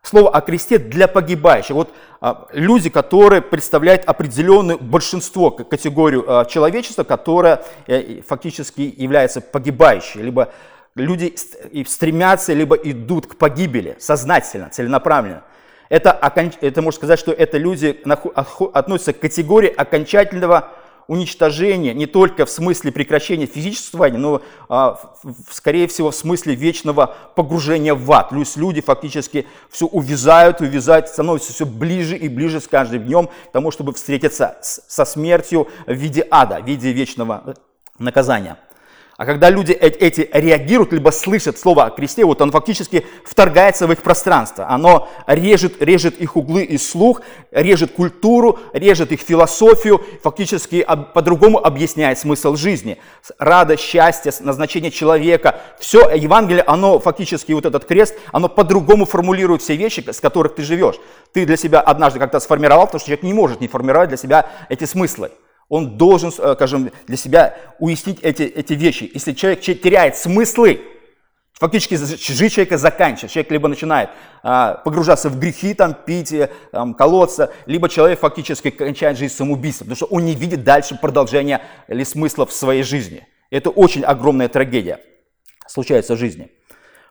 Слово 0.00 0.30
о 0.30 0.40
кресте 0.40 0.78
для 0.78 1.06
погибающих. 1.06 1.72
Вот 1.72 1.92
а, 2.22 2.46
люди, 2.52 2.88
которые 2.88 3.42
представляют 3.42 4.04
определенное 4.06 4.78
большинство, 4.78 5.50
категорию 5.50 6.24
а, 6.26 6.44
человечества, 6.46 7.04
которая 7.04 7.62
э, 7.86 8.22
фактически 8.26 8.94
является 8.96 9.42
погибающей, 9.42 10.22
либо 10.22 10.54
люди 10.98 11.34
стремятся, 11.86 12.52
либо 12.52 12.76
идут 12.76 13.26
к 13.26 13.36
погибели 13.36 13.96
сознательно, 13.98 14.70
целенаправленно. 14.70 15.44
Это, 15.88 16.10
это 16.60 16.82
можно 16.82 16.98
сказать, 16.98 17.18
что 17.18 17.32
это 17.32 17.56
люди 17.56 17.98
относятся 18.04 19.12
к 19.12 19.20
категории 19.20 19.72
окончательного 19.74 20.70
уничтожение 21.08 21.94
не 21.94 22.06
только 22.06 22.44
в 22.44 22.50
смысле 22.50 22.92
прекращения 22.92 23.46
физического 23.46 23.78
существования, 23.78 24.18
но, 24.18 24.42
а, 24.68 25.00
скорее 25.50 25.88
всего, 25.88 26.10
в 26.10 26.14
смысле 26.14 26.54
вечного 26.54 27.16
погружения 27.34 27.94
в 27.94 28.12
ад. 28.12 28.30
Есть 28.32 28.58
люди 28.58 28.82
фактически 28.82 29.46
все 29.70 29.86
увязают, 29.86 30.60
увязают, 30.60 31.08
становятся 31.08 31.54
все 31.54 31.64
ближе 31.64 32.16
и 32.16 32.28
ближе 32.28 32.60
с 32.60 32.68
каждым 32.68 33.04
днем 33.04 33.28
к 33.28 33.52
тому, 33.52 33.70
чтобы 33.70 33.94
встретиться 33.94 34.58
со 34.60 35.06
смертью 35.06 35.68
в 35.86 35.94
виде 35.94 36.26
ада, 36.30 36.60
в 36.60 36.66
виде 36.66 36.92
вечного 36.92 37.54
наказания. 37.98 38.58
А 39.18 39.26
когда 39.26 39.50
люди 39.50 39.72
эти 39.72 40.30
реагируют, 40.32 40.92
либо 40.92 41.10
слышат 41.10 41.58
слово 41.58 41.86
о 41.86 41.90
кресте, 41.90 42.24
вот 42.24 42.40
он 42.40 42.52
фактически 42.52 43.04
вторгается 43.24 43.88
в 43.88 43.92
их 43.92 44.00
пространство. 44.00 44.68
Оно 44.68 45.08
режет, 45.26 45.82
режет 45.82 46.20
их 46.20 46.36
углы 46.36 46.62
и 46.62 46.78
слух, 46.78 47.22
режет 47.50 47.90
культуру, 47.90 48.60
режет 48.72 49.10
их 49.10 49.20
философию, 49.20 50.00
фактически 50.22 50.86
по-другому 51.14 51.58
объясняет 51.58 52.20
смысл 52.20 52.54
жизни. 52.54 52.98
Радость, 53.40 53.82
счастье, 53.82 54.32
назначение 54.38 54.92
человека. 54.92 55.62
Все 55.80 56.08
Евангелие, 56.14 56.62
оно 56.62 57.00
фактически, 57.00 57.50
вот 57.50 57.66
этот 57.66 57.86
крест, 57.86 58.14
оно 58.30 58.48
по-другому 58.48 59.04
формулирует 59.04 59.62
все 59.62 59.74
вещи, 59.74 60.08
с 60.08 60.20
которых 60.20 60.54
ты 60.54 60.62
живешь. 60.62 60.94
Ты 61.32 61.44
для 61.44 61.56
себя 61.56 61.80
однажды 61.80 62.20
как-то 62.20 62.38
сформировал, 62.38 62.86
потому 62.86 63.00
что 63.00 63.08
человек 63.08 63.24
не 63.24 63.34
может 63.34 63.60
не 63.60 63.66
формировать 63.66 64.10
для 64.10 64.16
себя 64.16 64.48
эти 64.68 64.84
смыслы. 64.84 65.32
Он 65.68 65.98
должен, 65.98 66.32
э, 66.36 66.54
скажем, 66.54 66.90
для 67.06 67.16
себя 67.16 67.56
уяснить 67.78 68.20
эти, 68.22 68.42
эти 68.42 68.72
вещи. 68.72 69.10
Если 69.12 69.32
человек 69.32 69.60
теряет 69.60 70.16
смыслы, 70.16 70.80
фактически 71.52 71.94
жизнь 71.96 72.54
человека 72.54 72.78
заканчивается. 72.78 73.34
Человек 73.34 73.52
либо 73.52 73.68
начинает 73.68 74.10
а, 74.42 74.74
погружаться 74.74 75.28
в 75.28 75.38
грехи, 75.38 75.74
там, 75.74 75.94
пить, 75.94 76.32
э, 76.32 76.50
там, 76.72 76.94
колоться, 76.94 77.52
либо 77.66 77.88
человек 77.88 78.20
фактически 78.20 78.70
кончает 78.70 79.18
жизнь 79.18 79.34
самоубийством, 79.34 79.88
потому 79.88 79.96
что 79.96 80.06
он 80.06 80.24
не 80.24 80.34
видит 80.34 80.64
дальше 80.64 80.96
продолжения 81.00 81.60
или 81.88 82.04
смысла 82.04 82.46
в 82.46 82.52
своей 82.52 82.82
жизни. 82.82 83.26
Это 83.50 83.70
очень 83.70 84.04
огромная 84.04 84.48
трагедия 84.48 85.00
случается 85.66 86.14
в 86.14 86.18
жизни. 86.18 86.50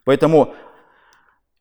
Поэтому 0.04 0.56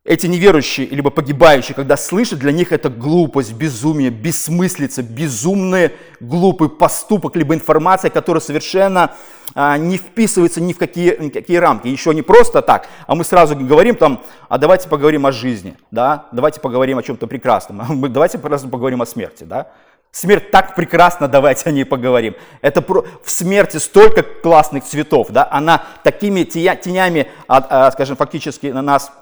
эти 0.07 0.27
неверующие, 0.27 0.87
либо 0.87 1.11
погибающие, 1.11 1.75
когда 1.75 1.97
слышат, 1.97 2.39
для 2.39 2.53
них 2.53 2.71
это 2.71 2.89
глупость, 2.89 3.53
безумие, 3.53 4.11
бессмыслица, 4.11 5.03
безумный, 5.03 5.91
глупый 6.21 6.69
поступок, 6.69 7.35
либо 7.35 7.55
информация, 7.55 8.09
которая 8.09 8.41
совершенно 8.41 9.17
а, 9.55 9.77
не 9.77 9.99
вписывается 9.99 10.61
ни 10.61 10.73
в 10.73 10.79
какие, 10.79 11.29
какие 11.31 11.57
рамки. 11.57 11.89
Еще 11.89 12.15
не 12.15 12.23
просто 12.23 12.63
так, 12.63 12.87
а 13.09 13.17
мы 13.17 13.25
сразу 13.25 13.57
говорим 13.57 13.97
там, 13.97 14.23
а 14.49 14.59
давайте 14.59 14.89
поговорим 14.89 15.27
о 15.27 15.33
жизни, 15.33 15.77
да, 15.91 16.27
давайте 16.31 16.61
поговорим 16.61 16.99
о 16.99 17.03
чем-то 17.03 17.27
прекрасном, 17.27 18.01
давайте 18.13 18.39
просто 18.39 18.69
поговорим 18.69 19.03
о 19.03 19.07
смерти, 19.07 19.43
да. 19.43 19.73
Смерть 20.13 20.51
так 20.51 20.77
прекрасна, 20.77 21.29
давайте 21.29 21.69
о 21.69 21.73
ней 21.73 21.85
поговорим. 21.85 22.37
Это 22.63 22.81
про... 22.81 23.05
в 23.23 23.31
смерти 23.31 23.77
столько 23.79 24.23
классных 24.23 24.85
цветов, 24.85 25.29
да, 25.31 25.47
она 25.51 25.83
такими 26.05 26.45
тенями, 26.45 27.27
а, 27.49 27.67
а, 27.69 27.91
скажем, 27.91 28.17
фактически 28.17 28.69
на 28.69 28.83
нас 28.83 29.13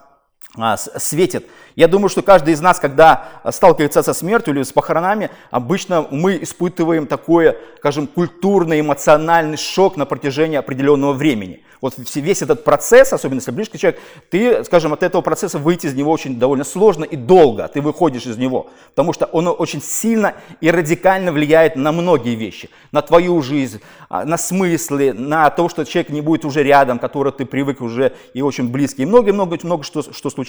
светит. 0.98 1.46
Я 1.76 1.88
думаю, 1.88 2.08
что 2.08 2.22
каждый 2.22 2.54
из 2.54 2.60
нас, 2.60 2.78
когда 2.78 3.28
сталкивается 3.50 4.02
со 4.02 4.14
смертью 4.14 4.54
или 4.54 4.62
с 4.62 4.72
похоронами, 4.72 5.30
обычно 5.50 6.06
мы 6.10 6.38
испытываем 6.42 7.06
такой, 7.06 7.56
скажем, 7.78 8.06
культурный, 8.06 8.80
эмоциональный 8.80 9.56
шок 9.56 9.96
на 9.96 10.06
протяжении 10.06 10.56
определенного 10.56 11.12
времени. 11.12 11.64
Вот 11.80 11.96
весь 12.14 12.40
этот 12.40 12.64
процесс, 12.64 13.12
особенно 13.12 13.40
если 13.40 13.50
близкий 13.50 13.78
человек, 13.78 14.00
ты, 14.30 14.64
скажем, 14.64 14.94
от 14.94 15.02
этого 15.02 15.20
процесса 15.20 15.58
выйти 15.58 15.86
из 15.86 15.94
него 15.94 16.12
очень 16.12 16.38
довольно 16.38 16.64
сложно 16.64 17.04
и 17.04 17.14
долго, 17.14 17.68
ты 17.68 17.82
выходишь 17.82 18.24
из 18.24 18.38
него, 18.38 18.70
потому 18.94 19.12
что 19.12 19.26
он 19.26 19.48
очень 19.48 19.82
сильно 19.82 20.32
и 20.62 20.70
радикально 20.70 21.30
влияет 21.30 21.76
на 21.76 21.92
многие 21.92 22.36
вещи, 22.36 22.70
на 22.90 23.02
твою 23.02 23.42
жизнь, 23.42 23.82
а, 24.08 24.24
на 24.24 24.38
смыслы, 24.38 25.12
на 25.12 25.50
то, 25.50 25.68
что 25.68 25.84
человек 25.84 26.10
не 26.10 26.22
будет 26.22 26.46
уже 26.46 26.62
рядом, 26.62 26.98
который 26.98 27.32
ты 27.32 27.44
привык 27.44 27.82
уже 27.82 28.14
и 28.32 28.40
очень 28.40 28.70
близкий, 28.70 29.02
и 29.02 29.06
много-много-много 29.06 29.82
что, 29.82 30.00
что 30.02 30.30
случается 30.30 30.43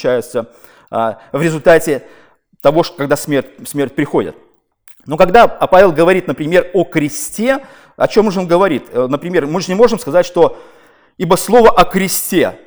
а, 0.92 1.20
в 1.32 1.42
результате 1.42 2.04
того, 2.62 2.84
что, 2.84 2.98
когда 2.98 3.16
смерть, 3.16 3.48
смерть 3.68 3.96
приходит. 3.96 4.36
Но 5.06 5.18
когда 5.18 5.48
Павел 5.48 5.92
говорит, 5.92 6.28
например, 6.28 6.70
о 6.74 6.84
кресте, 6.84 7.60
о 7.96 8.08
чем 8.08 8.32
же 8.32 8.40
он 8.40 8.48
говорит? 8.48 8.88
Э, 8.92 9.08
например, 9.08 9.46
мы 9.46 9.62
же 9.62 9.68
не 9.68 9.76
можем 9.76 10.00
сказать, 10.00 10.26
что 10.26 10.58
ибо 11.18 11.36
слово 11.36 11.70
о 11.70 11.86
кресте, 11.86 12.58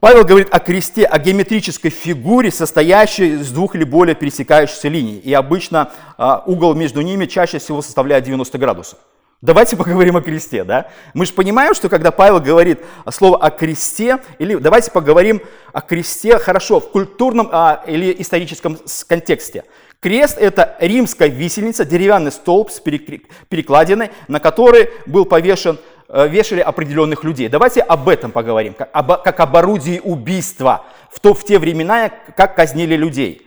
Павел 0.00 0.24
говорит 0.24 0.48
о 0.52 0.60
кресте, 0.60 1.04
о 1.04 1.18
геометрической 1.18 1.90
фигуре, 1.90 2.50
состоящей 2.50 3.34
из 3.34 3.50
двух 3.50 3.74
или 3.74 3.84
более 3.84 4.14
пересекающихся 4.14 4.88
линий. 4.88 5.18
И 5.18 5.32
обычно 5.32 5.92
а, 6.16 6.42
угол 6.46 6.74
между 6.74 7.00
ними 7.00 7.26
чаще 7.26 7.58
всего 7.58 7.82
составляет 7.82 8.24
90 8.24 8.58
градусов. 8.58 8.98
Давайте 9.44 9.76
поговорим 9.76 10.16
о 10.16 10.22
кресте, 10.22 10.64
да? 10.64 10.88
Мы 11.12 11.26
же 11.26 11.34
понимаем, 11.34 11.74
что 11.74 11.90
когда 11.90 12.10
Павел 12.10 12.40
говорит 12.40 12.80
слово 13.10 13.36
о 13.36 13.50
кресте, 13.50 14.18
или 14.38 14.54
давайте 14.54 14.90
поговорим 14.90 15.42
о 15.74 15.82
кресте, 15.82 16.38
хорошо, 16.38 16.80
в 16.80 16.90
культурном 16.90 17.50
а, 17.52 17.84
или 17.86 18.16
историческом 18.18 18.78
контексте. 19.06 19.64
Крест– 20.00 20.38
это 20.40 20.76
римская 20.80 21.28
висельница, 21.28 21.84
деревянный 21.84 22.32
столб 22.32 22.70
с 22.70 22.80
перекладиной, 22.80 24.10
на 24.28 24.40
который 24.40 24.88
был 25.04 25.26
повешен, 25.26 25.78
э, 26.08 26.26
вешали 26.26 26.60
определенных 26.60 27.22
людей. 27.22 27.48
Давайте 27.48 27.82
об 27.82 28.08
этом 28.08 28.30
поговорим, 28.30 28.72
как 28.72 28.88
об, 28.92 29.22
как 29.22 29.40
об 29.40 29.56
орудии 29.56 30.00
убийства 30.02 30.86
в, 31.10 31.20
то, 31.20 31.34
в 31.34 31.44
те 31.44 31.58
времена, 31.58 32.10
как 32.34 32.56
казнили 32.56 32.96
людей. 32.96 33.46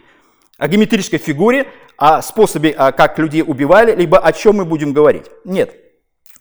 О 0.60 0.68
геометрической 0.68 1.18
фигуре, 1.18 1.68
о 1.96 2.22
способе, 2.22 2.76
а, 2.78 2.92
как 2.92 3.18
людей 3.18 3.44
убивали, 3.46 3.96
либо 3.96 4.20
о 4.20 4.32
чем 4.32 4.58
мы 4.58 4.66
будем 4.66 4.94
говорить. 4.94 5.26
Нет, 5.44 5.87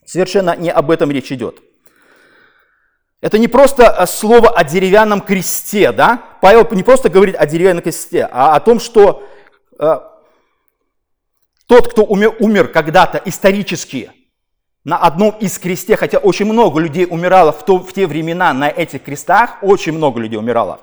Совершенно 0.07 0.57
не 0.57 0.71
об 0.71 0.91
этом 0.91 1.11
речь 1.11 1.33
идет. 1.33 1.61
Это 3.21 3.39
не 3.39 3.49
просто 3.49 3.83
э, 3.85 4.07
слово 4.07 4.51
о 4.51 4.63
деревянном 4.63 5.21
кресте, 5.21 5.91
да? 5.91 6.23
Павел 6.41 6.67
не 6.71 6.85
просто 6.85 7.09
говорит 7.09 7.35
о 7.37 7.45
деревянном 7.45 7.83
кресте, 7.83 8.29
а 8.31 8.55
о 8.55 8.61
том, 8.61 8.79
что 8.79 9.27
э, 9.79 9.99
тот, 11.67 11.89
кто 11.91 12.05
умер, 12.05 12.37
умер 12.39 12.69
когда-то 12.69 13.21
исторически 13.25 14.13
на 14.85 14.97
одном 14.97 15.31
из 15.41 15.59
кресте, 15.59 15.97
хотя 15.97 16.19
очень 16.19 16.47
много 16.47 16.79
людей 16.79 17.07
умирало 17.11 17.51
в, 17.51 17.65
то, 17.65 17.79
в 17.79 17.93
те 17.93 18.07
времена 18.07 18.53
на 18.53 18.69
этих 18.69 19.03
крестах, 19.03 19.59
очень 19.63 19.93
много 19.93 20.21
людей 20.21 20.39
умирало. 20.39 20.81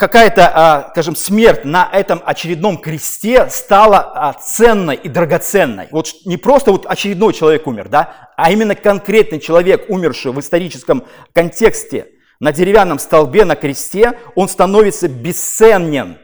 Какая-то, 0.00 0.50
а, 0.52 0.88
скажем, 0.92 1.14
смерть 1.14 1.66
на 1.66 1.86
этом 1.92 2.22
очередном 2.24 2.78
кресте 2.78 3.50
стала 3.50 3.98
а, 3.98 4.32
ценной 4.32 4.96
и 4.96 5.10
драгоценной. 5.10 5.88
Вот 5.90 6.12
не 6.24 6.38
просто 6.38 6.72
вот 6.72 6.86
очередной 6.86 7.34
человек 7.34 7.66
умер, 7.66 7.90
да, 7.90 8.30
а 8.36 8.50
именно 8.50 8.74
конкретный 8.74 9.38
человек, 9.38 9.84
умерший 9.90 10.32
в 10.32 10.40
историческом 10.40 11.04
контексте 11.34 12.08
на 12.40 12.50
деревянном 12.50 12.98
столбе 12.98 13.44
на 13.44 13.56
кресте, 13.56 14.18
он 14.34 14.48
становится 14.48 15.06
бесценен, 15.06 16.16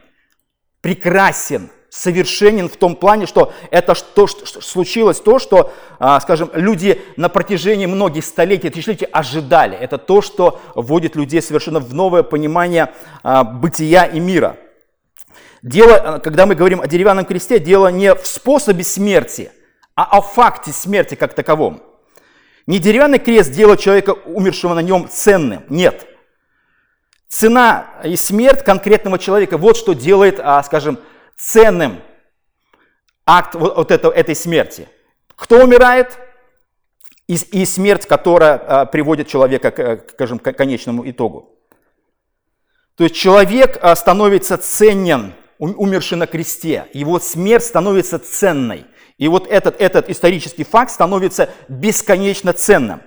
прекрасен, 0.81 1.69
совершенен 1.97 2.69
в 2.69 2.77
том 2.77 2.95
плане, 2.95 3.25
что 3.25 3.51
это 3.71 3.95
что, 3.95 4.27
что 4.27 4.61
случилось 4.61 5.19
то, 5.19 5.39
что, 5.39 5.73
а, 5.97 6.19
скажем, 6.19 6.51
люди 6.53 7.01
на 7.15 7.27
протяжении 7.27 7.87
многих 7.87 8.23
столетий, 8.23 8.69
тысячелетий 8.69 9.07
ожидали. 9.07 9.75
Это 9.75 9.97
то, 9.97 10.21
что 10.21 10.61
вводит 10.75 11.15
людей 11.15 11.41
совершенно 11.41 11.79
в 11.79 11.95
новое 11.95 12.21
понимание 12.21 12.93
а, 13.23 13.43
бытия 13.43 14.05
и 14.05 14.19
мира. 14.19 14.57
Дело, 15.63 16.21
когда 16.23 16.45
мы 16.45 16.53
говорим 16.53 16.81
о 16.81 16.87
деревянном 16.87 17.25
кресте, 17.25 17.57
дело 17.57 17.87
не 17.87 18.13
в 18.13 18.27
способе 18.27 18.83
смерти, 18.83 19.51
а 19.95 20.17
о 20.17 20.21
факте 20.21 20.71
смерти 20.71 21.15
как 21.15 21.33
таковом. 21.33 21.81
Не 22.67 22.77
деревянный 22.77 23.17
крест 23.17 23.51
делает 23.51 23.79
человека, 23.79 24.11
умершего 24.11 24.75
на 24.75 24.81
нем, 24.81 25.09
ценным. 25.09 25.63
Нет. 25.69 26.05
Цена 27.27 27.87
и 28.03 28.15
смерть 28.15 28.63
конкретного 28.63 29.17
человека, 29.17 29.57
вот 29.57 29.77
что 29.77 29.93
делает, 29.93 30.39
а, 30.39 30.61
скажем, 30.61 30.99
ценным 31.37 32.01
акт 33.25 33.55
вот 33.55 33.91
этого, 33.91 34.11
этой 34.11 34.35
смерти. 34.35 34.89
Кто 35.35 35.63
умирает? 35.63 36.17
И, 37.27 37.35
и 37.35 37.65
смерть, 37.65 38.05
которая 38.05 38.55
а, 38.55 38.85
приводит 38.85 39.27
человека, 39.27 39.71
к, 39.71 40.11
скажем, 40.11 40.39
к 40.39 40.53
конечному 40.53 41.07
итогу. 41.09 41.57
То 42.95 43.03
есть 43.03 43.15
человек 43.15 43.77
а, 43.81 43.95
становится 43.95 44.57
ценен, 44.57 45.33
умерший 45.59 46.17
на 46.17 46.25
кресте. 46.25 46.87
Его 46.93 47.19
смерть 47.19 47.65
становится 47.65 48.17
ценной. 48.17 48.85
И 49.17 49.27
вот 49.27 49.47
этот, 49.47 49.79
этот 49.81 50.09
исторический 50.09 50.63
факт 50.63 50.91
становится 50.91 51.49
бесконечно 51.67 52.53
ценным. 52.53 53.01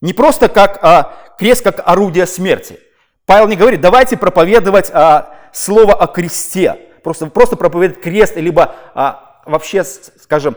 Не 0.00 0.12
просто 0.12 0.48
как 0.48 0.78
а, 0.82 1.34
крест, 1.38 1.62
как 1.62 1.86
орудие 1.86 2.26
смерти. 2.26 2.80
Павел 3.26 3.48
не 3.48 3.56
говорит, 3.56 3.80
давайте 3.80 4.16
проповедовать 4.16 4.90
а, 4.92 5.36
слово 5.52 5.94
о 5.94 6.06
кресте. 6.06 6.87
Просто, 7.02 7.26
просто 7.26 7.56
проповедовать 7.56 8.02
крест, 8.02 8.36
либо 8.36 8.74
а, 8.94 9.40
вообще, 9.46 9.84
скажем, 9.84 10.56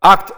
акт 0.00 0.32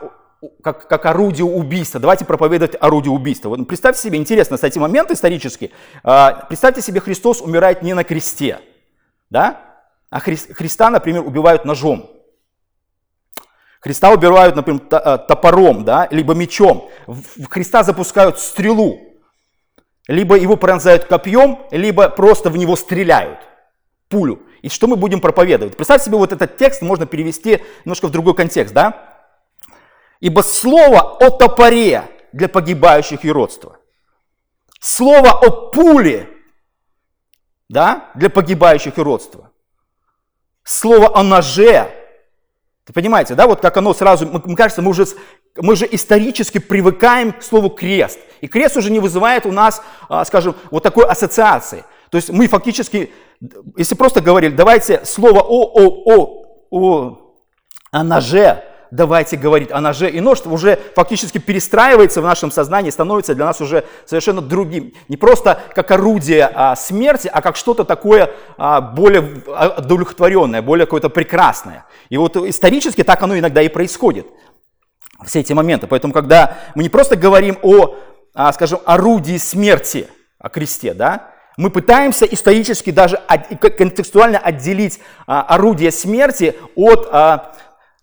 как, 0.63 0.89
как 0.89 1.07
орудие 1.07 1.45
убийства. 1.45 2.01
Давайте 2.01 2.25
проповедовать 2.25 2.77
орудие 2.81 3.13
убийства. 3.13 3.49
Вот 3.49 3.67
представьте 3.69 4.03
себе, 4.03 4.19
интересно, 4.19 4.57
кстати, 4.57 4.79
момент 4.79 5.11
исторический. 5.11 5.73
А, 6.03 6.47
представьте 6.49 6.83
себе, 6.83 7.01
Христос 7.01 7.41
умирает 7.41 7.83
не 7.83 7.95
на 7.95 8.05
кресте, 8.05 8.61
да? 9.31 9.73
а 10.13 10.21
Хри, 10.21 10.37
Христа, 10.37 10.91
например, 10.91 11.27
убивают 11.27 11.65
ножом. 11.65 12.11
Христа 13.81 14.11
убивают, 14.11 14.55
например, 14.55 14.83
э, 14.91 15.19
топором, 15.27 15.85
да, 15.85 16.07
либо 16.11 16.35
мечом. 16.35 16.91
В 17.07 17.49
Христа 17.49 17.83
запускают 17.83 18.39
стрелу. 18.39 19.01
Либо 20.07 20.37
его 20.37 20.57
пронзают 20.57 21.07
копьем, 21.07 21.61
либо 21.71 22.11
просто 22.11 22.51
в 22.51 22.57
него 22.59 22.77
стреляют. 22.77 23.39
Пулю. 24.09 24.43
И 24.63 24.69
что 24.69 24.87
мы 24.87 24.97
будем 24.97 25.21
проповедовать? 25.21 25.77
Представьте 25.77 26.07
себе, 26.07 26.17
вот 26.17 26.33
этот 26.33 26.57
текст 26.57 26.83
можно 26.83 27.05
перевести 27.05 27.63
немножко 27.85 28.07
в 28.07 28.11
другой 28.11 28.35
контекст, 28.35 28.73
да? 28.73 29.21
Ибо 30.21 30.43
слово 30.43 31.01
о 31.19 31.31
топоре 31.31 32.05
для 32.33 32.49
погибающих 32.49 33.25
и 33.25 33.33
родства. 33.33 33.79
Слово 34.81 35.33
о 35.33 35.51
пуле, 35.71 36.29
да, 37.69 38.11
для 38.15 38.31
погибающих 38.31 38.99
и 38.99 39.03
родства. 39.03 39.51
Слово 40.63 41.17
о 41.19 41.23
ноже 41.25 41.91
ты 42.85 42.93
понимаете, 42.93 43.35
да, 43.35 43.47
вот 43.47 43.61
как 43.61 43.77
оно 43.77 43.95
сразу, 43.95 44.27
мне 44.27 44.57
кажется, 44.57 44.83
мы 44.83 44.91
уже, 44.91 45.07
мы 45.57 45.77
же 45.77 45.89
исторически 45.91 46.59
привыкаем 46.59 47.33
к 47.33 47.43
слову 47.43 47.71
крест. 47.71 48.19
И 48.41 48.49
крест 48.49 48.77
уже 48.77 48.91
не 48.91 48.99
вызывает 48.99 49.47
у 49.47 49.53
нас, 49.53 49.83
а, 50.09 50.25
скажем, 50.25 50.57
вот 50.71 50.83
такой 50.83 51.07
ассоциации. 51.07 51.85
То 52.13 52.17
есть 52.17 52.29
мы 52.29 52.47
фактически, 52.47 53.11
если 53.75 53.95
просто 53.95 54.21
говорили, 54.21 54.55
давайте 54.55 55.03
слово 55.07 55.41
о, 55.41 55.63
о, 55.63 56.03
о, 56.05 56.45
о, 56.71 57.19
о 57.91 58.05
ноже, 58.05 58.63
давайте 58.91 59.39
говорить 59.39 59.71
о 59.73 59.81
ноже 59.81 60.11
и 60.11 60.21
нож, 60.21 60.43
уже 60.45 60.79
фактически 60.95 61.39
перестраивается 61.39 62.21
в 62.21 62.25
нашем 62.25 62.51
сознании, 62.51 62.91
становится 62.91 63.35
для 63.35 63.47
нас 63.47 63.63
уже 63.63 63.87
совершенно 64.05 64.43
другим. 64.43 64.93
Не 65.09 65.17
просто 65.17 65.59
как 65.75 65.91
орудие 65.91 66.51
а, 66.55 66.77
смерти, 66.77 67.31
а 67.33 67.41
как 67.41 67.57
что-то 67.57 67.85
такое 67.85 68.31
а, 68.59 68.83
более 68.83 69.43
удовлетворенное, 69.79 70.61
более 70.61 70.85
какое-то 70.85 71.09
прекрасное. 71.09 71.87
И 72.11 72.19
вот 72.19 72.37
исторически 72.37 73.05
так 73.05 73.23
оно 73.23 73.39
иногда 73.39 73.63
и 73.63 73.71
происходит. 73.71 74.27
Все 75.25 75.41
эти 75.41 75.55
моменты. 75.55 75.87
Поэтому, 75.87 76.13
когда 76.13 76.59
мы 76.75 76.83
не 76.83 76.91
просто 76.91 77.17
говорим 77.17 77.57
о, 77.63 77.95
а, 78.35 78.53
скажем, 78.53 78.81
орудии 78.85 79.39
смерти, 79.39 80.09
о 80.39 80.51
кресте, 80.51 80.93
да, 80.93 81.33
мы 81.63 81.71
пытаемся 81.71 82.25
исторически 82.25 82.91
даже 82.91 83.21
контекстуально 83.79 84.37
отделить 84.37 84.99
а, 85.29 85.43
орудие 85.43 85.93
смерти 85.93 86.57
от 86.75 87.09
а, 87.09 87.55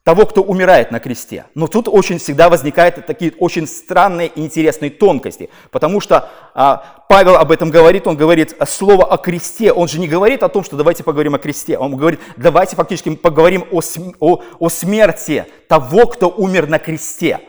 того, 0.05 0.25
кто 0.25 0.41
умирает 0.41 0.91
на 0.91 1.01
кресте. 1.01 1.43
Но 1.55 1.67
тут 1.67 1.89
очень 1.89 2.19
всегда 2.19 2.47
возникают 2.47 3.05
такие 3.05 3.33
очень 3.37 3.67
странные 3.67 4.29
и 4.29 4.39
интересные 4.39 4.89
тонкости, 4.89 5.49
потому 5.71 5.99
что 5.99 6.29
а, 6.55 7.03
Павел 7.09 7.35
об 7.35 7.51
этом 7.51 7.69
говорит, 7.69 8.07
он 8.07 8.15
говорит 8.15 8.55
слово 8.65 9.03
о 9.03 9.17
кресте, 9.17 9.73
он 9.73 9.89
же 9.89 9.99
не 9.99 10.07
говорит 10.07 10.41
о 10.41 10.47
том, 10.47 10.63
что 10.63 10.77
давайте 10.77 11.03
поговорим 11.03 11.35
о 11.35 11.37
кресте, 11.37 11.77
он 11.77 11.97
говорит, 11.97 12.21
давайте 12.37 12.77
фактически 12.77 13.13
поговорим 13.13 13.65
о, 13.71 13.81
о, 14.21 14.41
о 14.57 14.69
смерти 14.69 15.47
того, 15.67 16.07
кто 16.07 16.29
умер 16.29 16.69
на 16.69 16.79
кресте, 16.79 17.41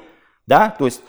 да, 0.48 0.74
то 0.76 0.86
есть 0.86 1.02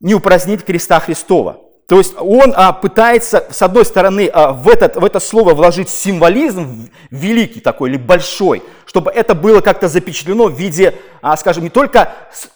не 0.00 0.14
упразднить 0.14 0.64
креста 0.64 0.98
Христова. 0.98 1.69
То 1.90 1.98
есть 1.98 2.14
он 2.16 2.54
а, 2.54 2.72
пытается, 2.72 3.48
с 3.50 3.62
одной 3.62 3.84
стороны, 3.84 4.30
а, 4.32 4.52
в, 4.52 4.68
этот, 4.68 4.94
в 4.94 5.04
это 5.04 5.18
слово 5.18 5.54
вложить 5.54 5.90
символизм 5.90 6.88
великий 7.10 7.58
такой 7.58 7.90
или 7.90 7.96
большой, 7.96 8.62
чтобы 8.86 9.10
это 9.10 9.34
было 9.34 9.60
как-то 9.60 9.88
запечатлено 9.88 10.44
в 10.44 10.56
виде, 10.56 10.94
а, 11.20 11.36
скажем, 11.36 11.64
не 11.64 11.68
только 11.68 12.14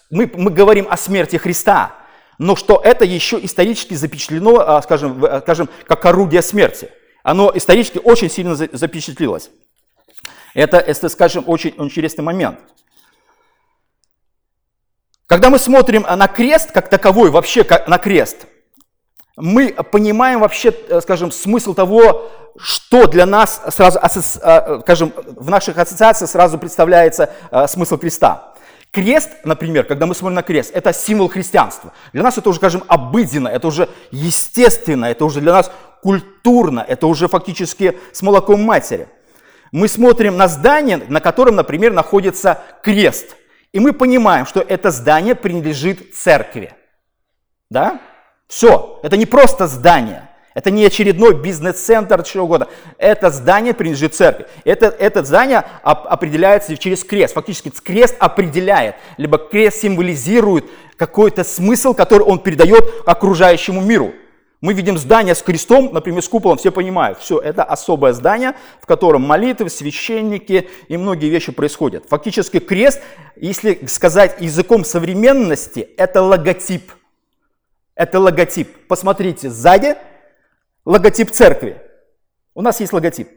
мы, 0.09 0.31
мы 0.37 0.53
говорим 0.53 0.87
о 0.89 0.97
смерти 0.97 1.35
Христа, 1.35 1.97
но 2.39 2.55
что 2.55 2.81
это 2.81 3.05
еще 3.05 3.45
исторически 3.45 3.95
запечатлено, 3.95 4.61
а, 4.61 4.81
скажем, 4.83 5.25
а, 5.25 5.41
скажем, 5.41 5.69
как 5.89 6.07
орудие 6.07 6.41
смерти. 6.41 6.91
Оно 7.25 7.51
исторически 7.53 7.99
очень 7.99 8.31
сильно 8.31 8.55
запечатлилось. 8.55 9.51
Это, 10.55 10.77
это 10.77 11.09
скажем, 11.09 11.43
очень 11.49 11.75
интересный 11.79 12.23
момент. 12.23 12.61
Когда 15.27 15.51
мы 15.51 15.59
смотрим 15.59 16.03
на 16.03 16.29
крест 16.29 16.71
как 16.71 16.89
таковой, 16.89 17.31
вообще 17.31 17.65
как 17.65 17.89
на 17.89 17.99
крест– 17.99 18.47
мы 19.37 19.73
понимаем 19.73 20.41
вообще, 20.41 20.73
э, 20.89 21.01
скажем, 21.01 21.33
смысл 21.33 21.75
того, 21.75 22.31
что 22.57 23.07
для 23.07 23.27
нас 23.27 23.63
сразу, 23.71 23.99
э, 23.99 24.81
скажем, 24.83 25.13
в 25.27 25.51
наших 25.51 25.77
ассоциациях 25.79 26.31
сразу 26.31 26.57
представляется 26.57 27.31
э, 27.51 27.67
смысл 27.67 27.99
креста. 27.99 28.55
Крест, 28.93 29.31
например, 29.43 29.85
когда 29.85 30.07
мы 30.07 30.15
смотрим 30.15 30.37
на 30.37 30.43
крест, 30.43 30.71
это 30.73 30.93
символ 30.93 31.29
христианства. 31.29 31.93
Для 32.13 32.23
нас 32.23 32.39
это 32.39 32.49
уже, 32.49 32.59
скажем, 32.59 32.85
обыденно, 32.87 33.49
это 33.49 33.67
уже 33.67 33.89
естественно, 34.13 35.07
это 35.07 35.25
уже 35.25 35.41
для 35.41 35.53
нас 35.53 35.73
культурно, 36.01 36.85
это 36.87 37.09
уже 37.09 37.27
фактически 37.27 37.99
с 38.13 38.23
молоком 38.23 38.63
матери. 38.63 39.09
Мы 39.73 39.89
смотрим 39.89 40.37
на 40.37 40.47
здание, 40.47 40.99
на 41.09 41.21
котором, 41.21 41.57
например, 41.57 41.93
находится 41.93 42.61
крест, 42.85 43.35
и 43.73 43.81
мы 43.81 43.93
понимаем, 43.93 44.47
что 44.47 44.61
это 44.61 44.93
здание 44.93 45.35
принадлежит 45.35 46.15
церкви. 46.15 46.73
Да? 47.69 48.01
Все, 48.49 49.01
это 49.03 49.17
не 49.17 49.27
просто 49.27 49.67
здание, 49.67 50.29
это 50.55 50.71
не 50.71 50.85
очередной 50.87 51.35
бизнес-центр, 51.35 52.23
чего 52.23 52.45
угодно. 52.45 52.69
Это 52.97 53.31
здание 53.31 53.75
принадлежит 53.75 54.15
церкви. 54.15 54.47
Это, 54.65 54.87
это 54.87 55.25
здание 55.25 55.65
определяется 55.83 56.77
через 56.77 57.03
крест. 57.03 57.35
Фактически 57.35 57.71
крест 57.71 58.15
определяет, 58.21 58.95
либо 59.17 59.37
крест 59.39 59.81
символизирует 59.81 60.67
какой-то 60.97 61.43
смысл, 61.43 61.93
который 61.93 62.23
он 62.23 62.39
передает 62.39 62.85
окружающему 63.05 63.81
миру. 63.81 64.13
Мы 64.61 64.73
видим 64.73 64.97
здание 64.97 65.35
с 65.35 65.43
крестом, 65.43 65.91
например, 65.93 66.23
с 66.23 66.29
куполом, 66.29 66.57
все 66.57 66.71
понимают, 66.71 67.19
все, 67.19 67.39
это 67.39 67.65
особое 67.65 68.15
здание, 68.15 68.55
в 68.81 68.87
котором 68.87 69.21
молитвы, 69.21 69.69
священники 69.69 70.71
и 70.89 70.97
многие 70.97 71.29
вещи 71.29 71.53
происходят. 71.53 72.05
Фактически 72.09 72.61
крест, 72.61 73.03
если 73.37 73.85
сказать 73.89 74.37
языком 74.41 74.85
современности, 74.85 75.81
это 75.99 76.23
логотип– 76.23 76.93
это 77.95 78.21
логотип. 78.21 78.87
Посмотрите, 78.89 79.51
сзади 79.51 79.97
логотип 80.85 81.31
церкви. 81.31 81.81
У 82.55 82.63
нас 82.63 82.81
есть 82.81 82.93
логотип. 82.93 83.29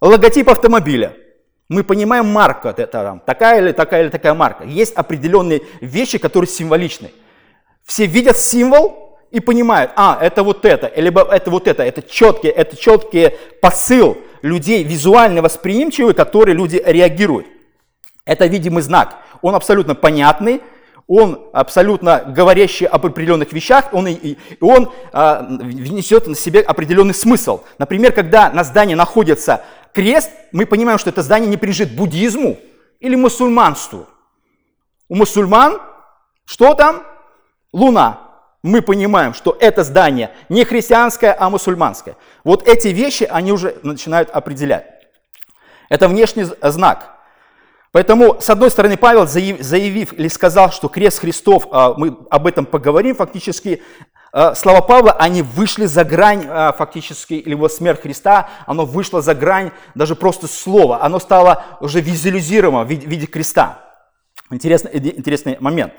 Логотип 0.00 0.48
автомобиля. 0.48 1.16
Мы 1.68 1.84
понимаем 1.84 2.26
марка, 2.26 2.70
это 2.70 2.86
там, 2.86 3.20
такая 3.20 3.60
или 3.60 3.72
такая 3.72 4.02
или 4.02 4.10
такая 4.10 4.34
марка. 4.34 4.64
Есть 4.64 4.94
определенные 4.94 5.62
вещи, 5.80 6.18
которые 6.18 6.48
символичны. 6.48 7.12
Все 7.84 8.06
видят 8.06 8.38
символ 8.38 9.18
и 9.30 9.40
понимают, 9.40 9.92
а, 9.96 10.18
это 10.20 10.42
вот 10.42 10.64
это, 10.66 10.92
либо 10.94 11.22
это 11.22 11.50
вот 11.50 11.66
это. 11.66 11.82
Это 11.82 12.02
четкий, 12.02 12.48
это 12.48 12.76
четкий 12.76 13.30
посыл 13.62 14.18
людей, 14.42 14.84
визуально 14.84 15.40
восприимчивый, 15.40 16.14
который 16.14 16.52
люди 16.52 16.82
реагируют. 16.84 17.46
Это 18.24 18.46
видимый 18.46 18.82
знак. 18.82 19.18
Он 19.40 19.54
абсолютно 19.54 19.94
понятный, 19.94 20.60
он 21.06 21.40
абсолютно 21.52 22.24
говорящий 22.26 22.86
об 22.86 23.06
определенных 23.06 23.52
вещах, 23.52 23.88
он, 23.92 24.08
и, 24.08 24.36
он 24.60 24.90
а, 25.12 25.42
внесет 25.42 26.26
на 26.26 26.34
себе 26.34 26.60
определенный 26.60 27.14
смысл. 27.14 27.62
Например, 27.78 28.12
когда 28.12 28.50
на 28.50 28.64
здании 28.64 28.94
находится 28.94 29.64
крест, 29.92 30.30
мы 30.52 30.66
понимаем, 30.66 30.98
что 30.98 31.10
это 31.10 31.22
здание 31.22 31.48
не 31.48 31.56
принадлежит 31.56 31.94
буддизму 31.94 32.58
или 33.00 33.14
мусульманству. 33.16 34.06
У 35.08 35.16
мусульман 35.16 35.80
что 36.44 36.74
там? 36.74 37.02
Луна. 37.72 38.18
Мы 38.62 38.82
понимаем, 38.82 39.34
что 39.34 39.56
это 39.58 39.82
здание 39.82 40.30
не 40.48 40.64
христианское, 40.64 41.34
а 41.38 41.50
мусульманское. 41.50 42.16
Вот 42.44 42.68
эти 42.68 42.88
вещи 42.88 43.24
они 43.24 43.52
уже 43.52 43.76
начинают 43.82 44.30
определять. 44.30 44.86
Это 45.88 46.08
внешний 46.08 46.44
знак. 46.44 47.18
Поэтому, 47.92 48.40
с 48.40 48.48
одной 48.48 48.70
стороны, 48.70 48.96
Павел, 48.96 49.26
заявив 49.26 50.14
или 50.14 50.28
сказал, 50.28 50.72
что 50.72 50.88
крест 50.88 51.20
Христов, 51.20 51.68
а, 51.70 51.92
мы 51.94 52.16
об 52.30 52.46
этом 52.46 52.64
поговорим, 52.64 53.14
фактически, 53.14 53.82
а, 54.32 54.54
слова 54.54 54.80
Павла, 54.80 55.12
они 55.12 55.42
вышли 55.42 55.84
за 55.84 56.02
грань 56.02 56.46
а, 56.48 56.72
фактически, 56.72 57.34
или 57.34 57.52
вот 57.52 57.70
смерть 57.70 58.00
Христа, 58.00 58.48
оно 58.66 58.86
вышло 58.86 59.20
за 59.20 59.34
грань 59.34 59.72
даже 59.94 60.16
просто 60.16 60.46
слова, 60.46 61.02
оно 61.02 61.18
стало 61.18 61.64
уже 61.80 62.00
визуализируемо 62.00 62.84
в 62.84 62.88
виде 62.88 63.26
креста. 63.26 63.78
Интересный, 64.50 64.90
интересный 64.94 65.58
момент. 65.60 65.92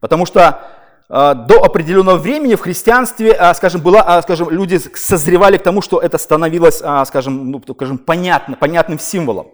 Потому 0.00 0.26
что 0.26 0.60
до 1.08 1.64
определенного 1.64 2.16
времени 2.16 2.54
в 2.54 2.60
христианстве, 2.60 3.36
скажем, 3.54 3.80
была, 3.80 4.22
скажем, 4.22 4.48
люди 4.48 4.78
созревали 4.78 5.58
к 5.58 5.62
тому, 5.64 5.82
что 5.82 5.98
это 5.98 6.18
становилось, 6.18 6.76
скажем, 7.06 7.50
ну, 7.50 7.60
скажем 7.74 7.98
понятно, 7.98 8.54
понятным 8.56 9.00
символом. 9.00 9.48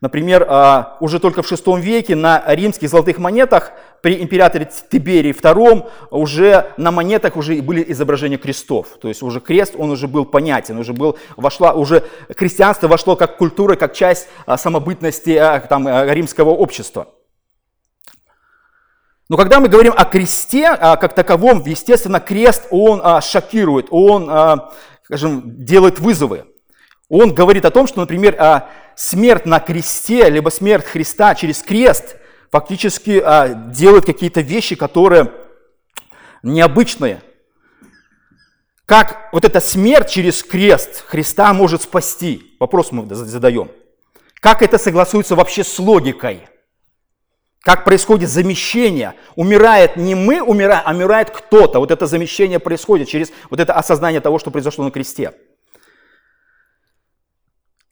Например, 0.00 0.46
а, 0.48 0.96
уже 1.00 1.18
только 1.18 1.42
в 1.42 1.50
VI 1.50 1.80
веке 1.80 2.14
на 2.14 2.42
римских 2.46 2.88
золотых 2.88 3.18
монетах 3.18 3.72
при 4.02 4.20
императоре 4.20 4.68
Тиберии 4.90 5.34
II 5.34 5.88
уже 6.10 6.72
на 6.76 6.90
монетах 6.90 7.36
уже 7.36 7.62
были 7.62 7.84
изображения 7.88 8.36
крестов. 8.36 8.98
То 9.00 9.08
есть 9.08 9.22
уже 9.22 9.40
крест, 9.40 9.74
он 9.78 9.90
уже 9.90 10.08
был 10.08 10.24
понятен, 10.24 10.78
уже, 10.78 10.92
был, 10.92 11.16
вошла, 11.36 11.72
уже 11.72 12.04
христианство 12.36 12.88
вошло 12.88 13.16
как 13.16 13.36
культура, 13.38 13.76
как 13.76 13.94
часть 13.94 14.28
а, 14.46 14.58
самобытности 14.58 15.30
а, 15.30 15.60
там, 15.60 15.88
римского 15.88 16.50
общества. 16.50 17.08
Но 19.30 19.38
когда 19.38 19.58
мы 19.58 19.68
говорим 19.68 19.94
о 19.96 20.04
кресте 20.04 20.76
как 20.76 21.14
таковом, 21.14 21.62
естественно, 21.64 22.20
крест, 22.20 22.66
он 22.70 23.02
шокирует, 23.22 23.86
он, 23.90 24.30
скажем, 25.02 25.64
делает 25.64 25.98
вызовы. 25.98 26.44
Он 27.08 27.34
говорит 27.34 27.64
о 27.64 27.70
том, 27.70 27.86
что, 27.86 28.00
например, 28.00 28.36
смерть 28.96 29.46
на 29.46 29.60
кресте, 29.60 30.28
либо 30.30 30.48
смерть 30.48 30.84
Христа 30.86 31.34
через 31.34 31.62
крест 31.62 32.16
фактически 32.50 33.20
а, 33.24 33.48
делает 33.48 34.06
какие-то 34.06 34.40
вещи, 34.40 34.76
которые 34.76 35.32
необычные. 36.42 37.22
Как 38.86 39.30
вот 39.32 39.44
эта 39.44 39.60
смерть 39.60 40.10
через 40.10 40.42
крест 40.42 41.04
Христа 41.06 41.52
может 41.54 41.82
спасти? 41.82 42.54
Вопрос 42.60 42.92
мы 42.92 43.12
задаем. 43.14 43.70
Как 44.40 44.62
это 44.62 44.76
согласуется 44.76 45.36
вообще 45.36 45.64
с 45.64 45.78
логикой? 45.78 46.46
Как 47.60 47.84
происходит 47.84 48.28
замещение? 48.28 49.14
Умирает 49.36 49.96
не 49.96 50.14
мы, 50.14 50.42
умираем, 50.42 50.82
а 50.84 50.92
умирает 50.92 51.30
кто-то. 51.30 51.78
Вот 51.78 51.90
это 51.90 52.06
замещение 52.06 52.58
происходит 52.58 53.08
через 53.08 53.32
вот 53.48 53.58
это 53.58 53.72
осознание 53.72 54.20
того, 54.20 54.38
что 54.38 54.50
произошло 54.50 54.84
на 54.84 54.90
кресте. 54.90 55.32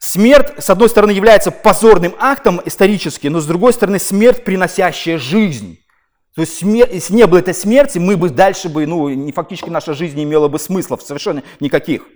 Смерть, 0.02 0.54
с 0.58 0.68
одной 0.68 0.88
стороны, 0.88 1.12
является 1.12 1.52
позорным 1.52 2.16
актом 2.18 2.60
исторически, 2.64 3.28
но 3.28 3.38
с 3.38 3.46
другой 3.46 3.72
стороны, 3.72 4.00
смерть, 4.00 4.42
приносящая 4.42 5.16
жизнь. 5.16 5.78
То 6.34 6.40
есть, 6.40 6.58
смерть, 6.58 6.90
если 6.92 7.14
не 7.14 7.24
было 7.24 7.38
этой 7.38 7.54
смерти, 7.54 7.98
мы 7.98 8.16
бы 8.16 8.28
дальше 8.28 8.68
бы, 8.68 8.84
ну, 8.84 9.08
не, 9.10 9.30
фактически 9.30 9.70
наша 9.70 9.94
жизнь 9.94 10.16
не 10.16 10.24
имела 10.24 10.48
бы 10.48 10.58
смыслов 10.58 11.02
совершенно 11.02 11.44
никаких. 11.60 12.08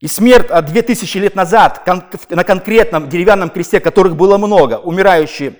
И 0.00 0.08
смерть 0.08 0.50
от 0.50 0.66
2000 0.66 1.18
лет 1.18 1.36
назад 1.36 1.86
на 2.30 2.42
конкретном 2.42 3.08
деревянном 3.08 3.50
кресте, 3.50 3.78
которых 3.78 4.16
было 4.16 4.38
много, 4.38 4.78
умирающий 4.78 5.56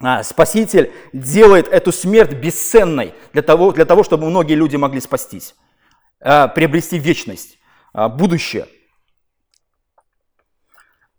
а, 0.00 0.22
Спаситель 0.22 0.92
делает 1.12 1.68
эту 1.68 1.92
смерть 1.92 2.32
бесценной 2.32 3.12
для 3.34 3.42
того, 3.42 3.72
для 3.72 3.84
того, 3.84 4.02
чтобы 4.02 4.30
многие 4.30 4.54
люди 4.54 4.76
могли 4.76 5.02
спастись, 5.02 5.54
а, 6.20 6.48
приобрести 6.48 6.98
вечность, 6.98 7.58
а, 7.92 8.08
будущее– 8.08 8.66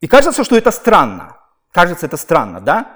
и 0.01 0.07
кажется, 0.07 0.43
что 0.43 0.55
это 0.55 0.71
странно. 0.71 1.37
Кажется, 1.71 2.05
это 2.05 2.17
странно, 2.17 2.61
да? 2.61 2.95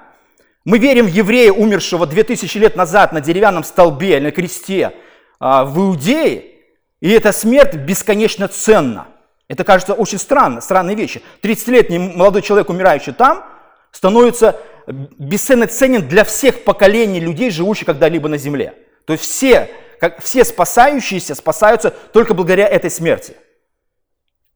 Мы 0.65 0.77
верим 0.77 1.05
в 1.05 1.09
еврея, 1.09 1.51
умершего 1.51 2.07
2000 2.07 2.57
лет 2.57 2.75
назад 2.75 3.11
на 3.11 3.19
деревянном 3.19 3.63
столбе, 3.63 4.19
на 4.21 4.31
кресте 4.31 4.93
а, 5.39 5.65
в 5.65 5.77
Иудее, 5.77 6.53
и 7.01 7.09
эта 7.09 7.33
смерть 7.33 7.75
бесконечно 7.75 8.47
ценна. 8.47 9.07
Это 9.49 9.65
кажется 9.65 9.93
очень 9.93 10.17
странно, 10.17 10.61
странные 10.61 10.95
вещи. 10.95 11.21
30-летний 11.41 11.99
молодой 11.99 12.41
человек, 12.41 12.69
умирающий 12.69 13.11
там, 13.11 13.43
становится 13.91 14.59
бесценно 14.87 15.67
ценен 15.67 16.07
для 16.07 16.23
всех 16.23 16.63
поколений 16.63 17.19
людей, 17.19 17.49
живущих 17.49 17.85
когда-либо 17.85 18.29
на 18.29 18.37
земле. 18.37 18.73
То 19.05 19.13
есть 19.13 19.25
все, 19.25 19.69
как, 19.99 20.23
все 20.23 20.45
спасающиеся 20.45 21.35
спасаются 21.35 21.91
только 21.91 22.33
благодаря 22.33 22.67
этой 22.67 22.89
смерти. 22.89 23.35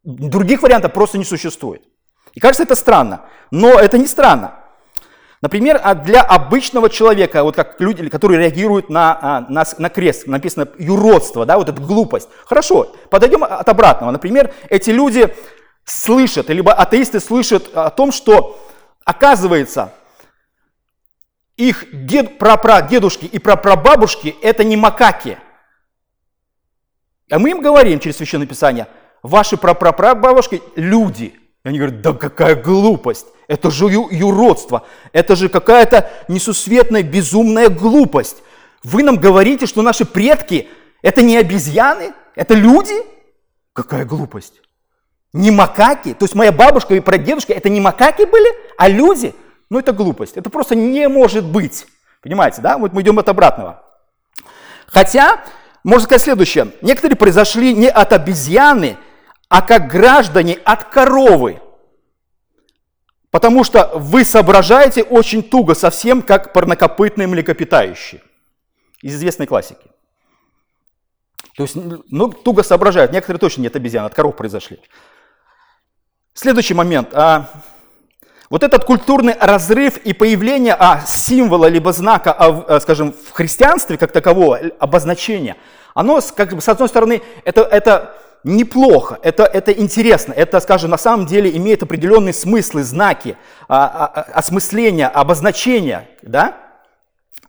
Других 0.04 0.64
вариантов 0.64 0.94
просто 0.94 1.18
не 1.18 1.26
существует. 1.26 1.84
И 2.38 2.40
кажется 2.40 2.62
это 2.62 2.76
странно, 2.76 3.22
но 3.50 3.80
это 3.80 3.98
не 3.98 4.06
странно. 4.06 4.54
Например, 5.42 5.82
а 5.84 5.96
для 5.96 6.22
обычного 6.22 6.88
человека, 6.88 7.42
вот 7.42 7.56
как 7.56 7.82
люди, 7.82 8.08
которые 8.10 8.40
реагируют 8.40 8.92
на, 8.92 9.18
а, 9.20 9.42
на, 9.50 9.66
на 9.80 9.90
крест, 9.90 10.28
написано 10.28 10.68
юродство, 10.78 11.48
да, 11.48 11.58
вот 11.58 11.68
эта 11.68 11.82
глупость. 11.82 12.30
Хорошо, 12.46 12.96
подойдем 13.10 13.44
от 13.44 13.68
обратного. 13.68 14.12
Например, 14.12 14.54
эти 14.70 14.92
люди 14.92 15.34
слышат, 15.84 16.50
либо 16.50 16.74
атеисты 16.74 17.20
слышат 17.20 17.76
о 17.76 17.90
том, 17.90 18.12
что 18.12 18.64
оказывается, 19.04 19.92
их 21.56 21.86
дед, 22.06 22.38
прапрадедушки 22.38 23.26
и 23.26 23.40
прапрабабушки 23.40 24.36
это 24.44 24.64
не 24.64 24.78
макаки. 24.78 25.40
А 27.32 27.40
мы 27.40 27.50
им 27.50 27.62
говорим 27.62 28.00
через 28.00 28.18
Священное 28.18 28.46
Писание, 28.46 28.86
ваши 29.24 29.58
прапрабабушки 29.58 30.62
люди– 30.76 31.34
и 31.68 31.70
они 31.70 31.80
говорят, 31.80 32.00
да 32.00 32.14
какая 32.14 32.56
глупость, 32.56 33.28
это 33.50 33.70
же 33.70 33.88
юродство, 33.88 34.86
это 35.12 35.36
же 35.36 35.50
какая-то 35.50 36.10
несусветная, 36.30 37.04
безумная 37.04 37.68
глупость. 37.68 38.38
Вы 38.86 39.04
нам 39.04 39.18
говорите, 39.18 39.66
что 39.66 39.82
наши 39.82 40.06
предки– 40.06 40.70
это 41.02 41.22
не 41.22 41.36
обезьяны, 41.36 42.14
это 42.36 42.54
люди? 42.54 42.96
Какая 43.74 44.06
глупость. 44.06 44.62
Не 45.34 45.52
макаки, 45.52 46.14
то 46.14 46.24
есть 46.24 46.36
моя 46.36 46.54
бабушка 46.54 46.96
и 46.96 47.02
прадедушка– 47.02 47.52
это 47.56 47.68
не 47.68 47.82
макаки 47.82 48.24
были, 48.24 48.48
а 48.78 48.88
люди? 48.88 49.36
Ну 49.70 49.78
это 49.78 49.92
глупость, 49.92 50.38
это 50.38 50.50
просто 50.50 50.74
не 50.74 51.10
может 51.10 51.44
быть. 51.44 51.86
Понимаете, 52.22 52.62
да? 52.62 52.78
Вот 52.78 52.94
мы 52.94 53.02
идем 53.02 53.20
от 53.20 53.28
обратного. 53.28 53.84
Хотя, 54.86 55.44
можно 55.84 56.06
сказать 56.06 56.22
следующее. 56.22 56.72
Некоторые 56.82 57.18
произошли 57.18 57.74
не 57.74 57.90
от 57.90 58.14
обезьяны, 58.14 58.96
а 59.50 59.62
как 59.62 59.88
граждане 59.88 60.54
от 60.66 60.86
коровы. 60.86 61.62
Потому 63.32 63.64
что 63.64 63.92
вы 63.96 64.26
соображаете 64.26 65.04
очень 65.04 65.44
туго, 65.44 65.76
совсем 65.76 66.22
как 66.22 66.54
парнокопытные 66.54 67.28
млекопитающие. 67.28 68.22
Из 69.02 69.16
известной 69.16 69.46
классики. 69.46 69.88
То 71.56 71.64
есть, 71.64 71.76
ну, 71.76 72.30
туго 72.30 72.64
соображают. 72.64 73.12
Некоторые 73.12 73.40
точно 73.40 73.62
нет 73.62 73.76
обезьян, 73.76 74.06
от 74.06 74.14
коров 74.14 74.36
произошли. 74.36 74.80
Следующий 76.34 76.74
момент. 76.74 77.10
А, 77.14 77.50
вот 78.50 78.64
этот 78.64 78.86
культурный 78.86 79.36
разрыв 79.40 79.98
и 79.98 80.14
появление 80.14 80.76
а, 80.78 81.02
символа 81.06 81.66
либо 81.66 81.92
знака, 81.94 82.32
а, 82.32 82.80
скажем, 82.80 83.12
в 83.14 83.32
христианстве 83.32 83.98
как 83.98 84.12
такового, 84.12 84.60
обозначения, 84.80 85.58
оно, 85.94 86.22
как 86.36 86.54
бы, 86.54 86.62
с 86.62 86.70
одной 86.70 86.90
стороны, 86.90 87.22
это, 87.44 87.62
это 87.62 88.16
неплохо, 88.48 89.20
это, 89.22 89.44
это 89.44 89.72
интересно, 89.72 90.34
это, 90.34 90.60
скажем, 90.60 90.90
на 90.90 90.98
самом 90.98 91.26
деле 91.26 91.56
имеет 91.56 91.84
определенные 91.84 92.34
смыслы, 92.34 92.84
знаки, 92.84 93.38
а, 93.68 93.86
а, 93.86 94.06
а, 94.08 94.22
осмысления, 94.34 95.08
обозначения, 95.08 96.10
да? 96.22 96.58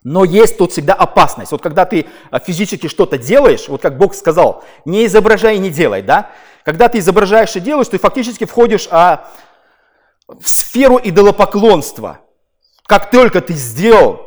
Но 0.05 0.25
есть 0.25 0.59
тут 0.59 0.73
всегда 0.73 0.95
опасность. 0.95 1.53
Вот 1.53 1.63
когда 1.63 1.85
ты 1.85 2.07
физически 2.45 2.87
что-то 2.87 3.19
делаешь, 3.19 3.69
вот 3.69 3.83
как 3.83 3.99
Бог 3.99 4.15
сказал, 4.15 4.65
не 4.85 5.07
изображай 5.07 5.57
и 5.57 5.59
не 5.59 5.71
делай, 5.71 6.03
да? 6.03 6.31
Когда 6.65 6.89
ты 6.89 6.99
изображаешь 6.99 7.55
и 7.57 7.61
делаешь, 7.61 7.89
ты 7.89 7.99
фактически 7.99 8.45
входишь 8.45 8.89
а, 8.91 9.29
в 10.27 10.47
сферу 10.49 11.01
идолопоклонства. 11.03 12.21
Как 12.87 13.11
только 13.11 13.41
ты 13.41 13.55
сделал, 13.55 14.21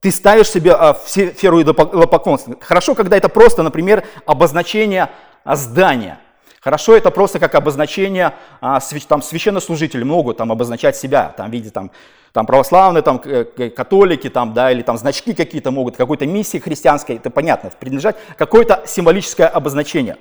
ты 0.00 0.10
ставишь 0.10 0.50
себе 0.50 0.72
а, 0.72 0.94
в 0.94 1.08
сферу 1.08 1.62
идолопоклонства. 1.62 2.56
Хорошо, 2.60 2.94
когда 2.94 3.16
это 3.16 3.28
просто, 3.28 3.62
например, 3.62 4.04
обозначение 4.26 5.04
а 5.04 5.10
здания. 5.54 6.18
Хорошо, 6.60 6.96
это 6.96 7.12
просто 7.12 7.38
как 7.38 7.54
обозначение, 7.54 8.34
а, 8.60 8.80
там 9.08 9.22
священнослужители 9.22 10.02
могут 10.02 10.38
там 10.38 10.50
обозначать 10.50 10.96
себя, 10.96 11.32
там 11.36 11.48
в 11.48 11.52
виде 11.52 11.70
там, 11.70 11.92
там 12.32 12.44
православные, 12.44 13.02
там 13.02 13.20
католики, 13.20 14.28
там, 14.28 14.52
да, 14.52 14.72
или 14.72 14.82
там 14.82 14.98
значки 14.98 15.32
какие-то 15.32 15.70
могут, 15.70 15.96
какой-то 15.96 16.26
миссии 16.26 16.58
христианской, 16.58 17.16
это 17.16 17.30
понятно, 17.30 17.70
принадлежать 17.78 18.16
какое-то 18.36 18.82
символическое 18.84 19.46
обозначение. 19.46 20.16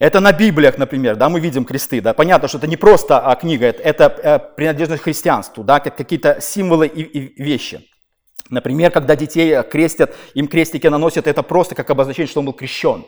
Это 0.00 0.18
на 0.18 0.32
Библиях, 0.32 0.78
например, 0.78 1.14
да, 1.14 1.28
мы 1.28 1.38
видим 1.38 1.64
кресты, 1.64 2.00
да, 2.00 2.12
понятно, 2.12 2.48
что 2.48 2.58
это 2.58 2.66
не 2.66 2.76
просто 2.76 3.20
а, 3.20 3.36
книга, 3.36 3.66
это, 3.66 3.82
это 3.84 4.04
э, 4.04 4.38
принадлежность 4.56 5.04
христианству, 5.04 5.62
да, 5.62 5.78
как 5.78 5.96
какие-то 5.96 6.40
символы 6.40 6.88
и, 6.88 7.02
и 7.02 7.40
вещи. 7.40 7.88
Например, 8.50 8.90
когда 8.90 9.14
детей 9.14 9.62
крестят, 9.62 10.12
им 10.34 10.48
крестики 10.48 10.88
наносят, 10.88 11.28
это 11.28 11.44
просто 11.44 11.76
как 11.76 11.88
обозначение, 11.88 12.28
что 12.28 12.40
он 12.40 12.46
был 12.46 12.52
крещен. 12.52 13.04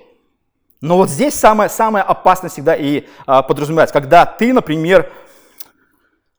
Но 0.85 0.99
вот 0.99 1.09
здесь 1.09 1.33
самое, 1.33 1.70
самое 1.70 2.05
опасное 2.05 2.51
всегда 2.51 2.77
и 2.77 3.05
а, 3.25 3.42
подразумевается, 3.42 3.94
когда 3.94 4.27
ты, 4.27 4.53
например, 4.53 5.11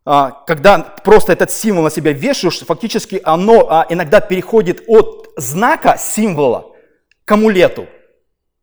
а, 0.06 0.30
когда 0.46 0.78
просто 1.04 1.34
этот 1.34 1.50
символ 1.50 1.86
на 1.86 1.90
себя 1.90 2.12
вешаешь, 2.12 2.60
фактически 2.60 3.20
оно 3.24 3.68
а, 3.68 3.88
иногда 3.90 4.22
переходит 4.22 4.84
от 4.86 5.32
знака 5.36 5.98
символа 5.98 6.76
к 7.26 7.32
амулету. 7.32 7.88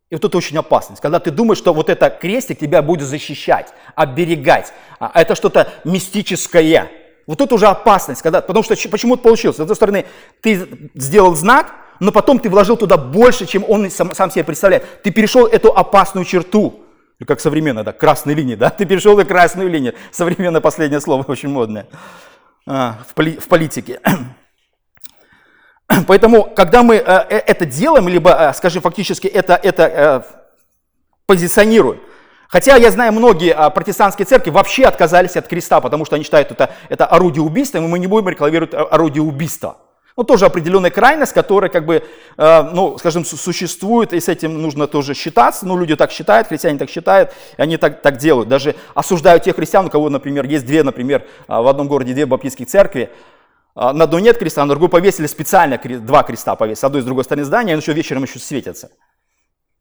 И 0.08 0.14
вот 0.14 0.24
это 0.24 0.38
очень 0.38 0.56
опасность, 0.56 1.02
когда 1.02 1.18
ты 1.18 1.32
думаешь, 1.32 1.58
что 1.58 1.74
вот 1.74 1.90
этот 1.90 2.18
крестик 2.18 2.60
тебя 2.60 2.80
будет 2.80 3.08
защищать, 3.08 3.74
оберегать, 3.96 4.72
а 5.00 5.10
это 5.20 5.34
что-то 5.34 5.68
мистическое. 5.82 6.92
Вот 7.26 7.40
это 7.40 7.56
уже 7.56 7.66
опасность, 7.66 8.22
когда, 8.22 8.40
потому 8.40 8.62
что 8.62 8.76
почему 8.88 9.14
это 9.14 9.24
получилось? 9.24 9.56
С 9.56 9.60
одной 9.60 9.74
стороны, 9.74 10.06
ты 10.42 10.90
сделал 10.94 11.34
знак, 11.34 11.74
но 12.00 12.12
потом 12.12 12.38
ты 12.38 12.48
вложил 12.48 12.76
туда 12.76 12.96
больше, 12.96 13.46
чем 13.46 13.64
он 13.68 13.90
сам, 13.90 14.14
сам 14.14 14.30
себе 14.30 14.44
представляет. 14.44 15.02
Ты 15.02 15.10
перешел 15.10 15.46
эту 15.46 15.76
опасную 15.76 16.24
черту, 16.24 16.80
как 17.26 17.40
современная, 17.40 17.84
да, 17.84 17.92
красной 17.92 18.34
линии, 18.34 18.54
да, 18.54 18.70
ты 18.70 18.84
перешел 18.84 19.16
на 19.16 19.24
красную 19.24 19.68
линию. 19.68 19.94
Современное 20.10 20.60
последнее 20.60 21.00
слово 21.00 21.24
очень 21.28 21.48
модное 21.48 21.86
а, 22.66 22.98
в, 23.08 23.14
поли, 23.14 23.36
в 23.36 23.48
политике. 23.48 24.00
Поэтому, 26.06 26.44
когда 26.44 26.82
мы 26.82 26.96
э, 26.96 27.00
это 27.00 27.66
делаем, 27.66 28.08
либо, 28.08 28.30
э, 28.30 28.54
скажем, 28.54 28.80
фактически 28.80 29.26
это, 29.26 29.54
это 29.54 30.26
позиционируем, 31.26 32.00
Хотя 32.52 32.76
я 32.76 32.90
знаю, 32.90 33.14
многие 33.14 33.54
а, 33.54 33.70
протестантские 33.70 34.26
церкви 34.26 34.50
вообще 34.50 34.84
отказались 34.84 35.38
от 35.38 35.48
креста, 35.48 35.80
потому 35.80 36.04
что 36.04 36.16
они 36.16 36.24
считают 36.24 36.50
это, 36.50 36.68
это 36.90 37.06
орудие 37.06 37.42
убийства, 37.42 37.78
и 37.78 37.80
мы 37.80 37.98
не 37.98 38.06
будем 38.06 38.28
рекламировать 38.28 38.74
орудие 38.74 39.22
убийства. 39.22 39.78
Ну, 40.16 40.24
тоже 40.24 40.46
определенная 40.46 40.90
крайность, 40.90 41.32
которая, 41.32 41.70
как 41.70 41.86
бы, 41.86 42.04
э, 42.36 42.62
ну, 42.72 42.98
скажем, 42.98 43.24
существует, 43.24 44.12
и 44.12 44.20
с 44.20 44.28
этим 44.28 44.60
нужно 44.60 44.86
тоже 44.86 45.14
считаться. 45.14 45.66
Ну, 45.66 45.76
люди 45.76 45.96
так 45.96 46.10
считают, 46.10 46.48
христиане 46.48 46.78
так 46.78 46.90
считают, 46.90 47.32
и 47.56 47.62
они 47.62 47.76
так, 47.78 48.02
так 48.02 48.18
делают. 48.18 48.48
Даже 48.48 48.74
осуждают 48.94 49.44
тех 49.44 49.56
христиан, 49.56 49.86
у 49.86 49.90
кого, 49.90 50.10
например, 50.10 50.44
есть 50.44 50.66
две, 50.66 50.82
например, 50.82 51.24
в 51.48 51.66
одном 51.66 51.88
городе 51.88 52.12
две 52.12 52.26
баптистские 52.26 52.66
церкви, 52.66 53.10
а, 53.74 53.92
на 53.92 54.04
одной 54.04 54.22
нет 54.22 54.38
креста, 54.38 54.64
на 54.64 54.70
другой 54.70 54.88
повесили 54.88 55.26
специально 55.26 55.78
два 55.78 56.22
креста 56.22 56.56
повесили, 56.56 56.80
с 56.80 56.84
одной 56.84 57.00
и 57.00 57.02
с 57.02 57.06
другой 57.06 57.24
стороны 57.24 57.44
здания, 57.44 57.72
и 57.72 57.76
еще 57.76 57.92
вечером 57.92 58.24
еще 58.24 58.38
светятся. 58.38 58.90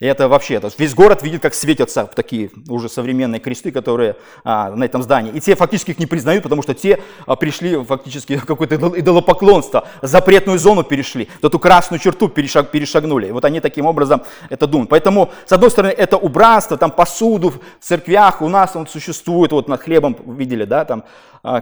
И 0.01 0.05
это 0.07 0.27
вообще, 0.27 0.55
это 0.55 0.67
весь 0.79 0.95
город 0.95 1.21
видит, 1.21 1.43
как 1.43 1.53
светятся 1.53 2.09
такие 2.15 2.49
уже 2.67 2.89
современные 2.89 3.39
кресты, 3.39 3.71
которые 3.71 4.15
а, 4.43 4.71
на 4.71 4.83
этом 4.83 5.03
здании. 5.03 5.31
И 5.31 5.39
те 5.39 5.55
фактически 5.55 5.91
их 5.91 5.99
не 5.99 6.07
признают, 6.07 6.41
потому 6.41 6.63
что 6.63 6.73
те 6.73 6.99
а, 7.27 7.35
пришли 7.35 7.81
фактически 7.83 8.37
в 8.37 8.47
какое-то 8.47 8.77
идолопоклонство, 8.97 9.87
запретную 10.01 10.57
зону 10.57 10.83
перешли, 10.83 11.29
эту 11.43 11.59
красную 11.59 11.99
черту 11.99 12.29
перешаг, 12.29 12.71
перешагнули. 12.71 13.27
И 13.27 13.31
вот 13.31 13.45
они 13.45 13.59
таким 13.59 13.85
образом 13.85 14.23
это 14.49 14.65
думают. 14.65 14.89
Поэтому, 14.89 15.29
с 15.45 15.51
одной 15.51 15.69
стороны, 15.69 15.91
это 15.91 16.17
убранство, 16.17 16.77
там 16.77 16.89
посуду 16.89 17.51
в 17.51 17.59
церквях 17.79 18.41
у 18.41 18.49
нас 18.49 18.75
он 18.75 18.87
существует, 18.87 19.51
вот 19.51 19.67
над 19.67 19.83
хлебом 19.83 20.17
видели, 20.25 20.65
да, 20.65 20.83
там 20.83 21.03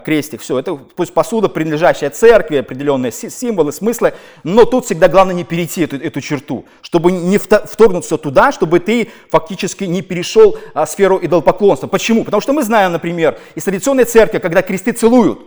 крестик, 0.03 0.41
все, 0.41 0.59
это 0.59 0.75
пусть 0.75 1.13
посуда, 1.13 1.47
принадлежащая 1.47 2.09
церкви, 2.09 2.57
определенные 2.57 3.11
символы, 3.11 3.71
смыслы, 3.71 4.13
но 4.43 4.65
тут 4.65 4.85
всегда 4.85 5.07
главное 5.07 5.33
не 5.33 5.43
перейти 5.45 5.83
эту, 5.83 5.95
эту 5.95 6.19
черту, 6.21 6.65
чтобы 6.81 7.11
не 7.11 7.37
вторгнуться 7.37 8.17
туда, 8.17 8.51
чтобы 8.51 8.79
ты 8.79 9.09
фактически 9.29 9.85
не 9.85 10.01
перешел 10.01 10.57
а, 10.73 10.85
сферу 10.85 11.19
идолопоклонства. 11.21 11.87
Почему? 11.87 12.25
Потому 12.25 12.41
что 12.41 12.53
мы 12.53 12.63
знаем, 12.63 12.91
например, 12.91 13.37
из 13.55 13.63
традиционной 13.63 14.03
церкви, 14.03 14.39
когда 14.39 14.61
кресты 14.61 14.91
целуют, 14.91 15.39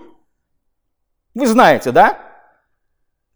вы 1.35 1.47
знаете, 1.47 1.91
да? 1.93 2.19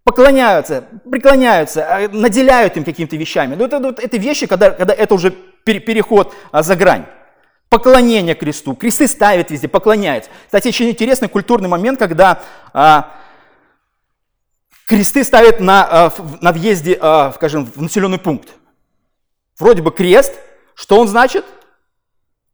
Поклоняются, 0.04 0.84
преклоняются, 1.10 1.84
а, 1.88 2.08
наделяют 2.08 2.76
им 2.76 2.84
какими-то 2.84 3.16
вещами. 3.16 3.54
Но 3.54 3.64
это, 3.64 3.80
вот, 3.80 3.98
это 3.98 4.16
вещи, 4.16 4.46
когда, 4.46 4.70
когда 4.70 4.94
это 4.94 5.14
уже 5.14 5.30
переход 5.64 6.32
а, 6.52 6.62
за 6.62 6.76
грань. 6.76 7.06
Поклонение 7.68 8.34
кресту. 8.34 8.74
Кресты 8.74 9.08
ставят 9.08 9.50
везде, 9.50 9.68
поклоняются. 9.68 10.30
Кстати, 10.44 10.68
очень 10.68 10.90
интересный 10.90 11.28
культурный 11.28 11.68
момент, 11.68 11.98
когда 11.98 12.42
а, 12.72 13.12
кресты 14.86 15.24
ставят 15.24 15.60
на, 15.60 15.86
а, 15.88 16.12
на 16.40 16.52
въезде, 16.52 16.96
а, 17.00 17.32
скажем, 17.32 17.66
в 17.66 17.82
населенный 17.82 18.18
пункт. 18.18 18.50
Вроде 19.58 19.82
бы 19.82 19.90
крест, 19.90 20.34
что 20.74 21.00
он 21.00 21.08
значит? 21.08 21.44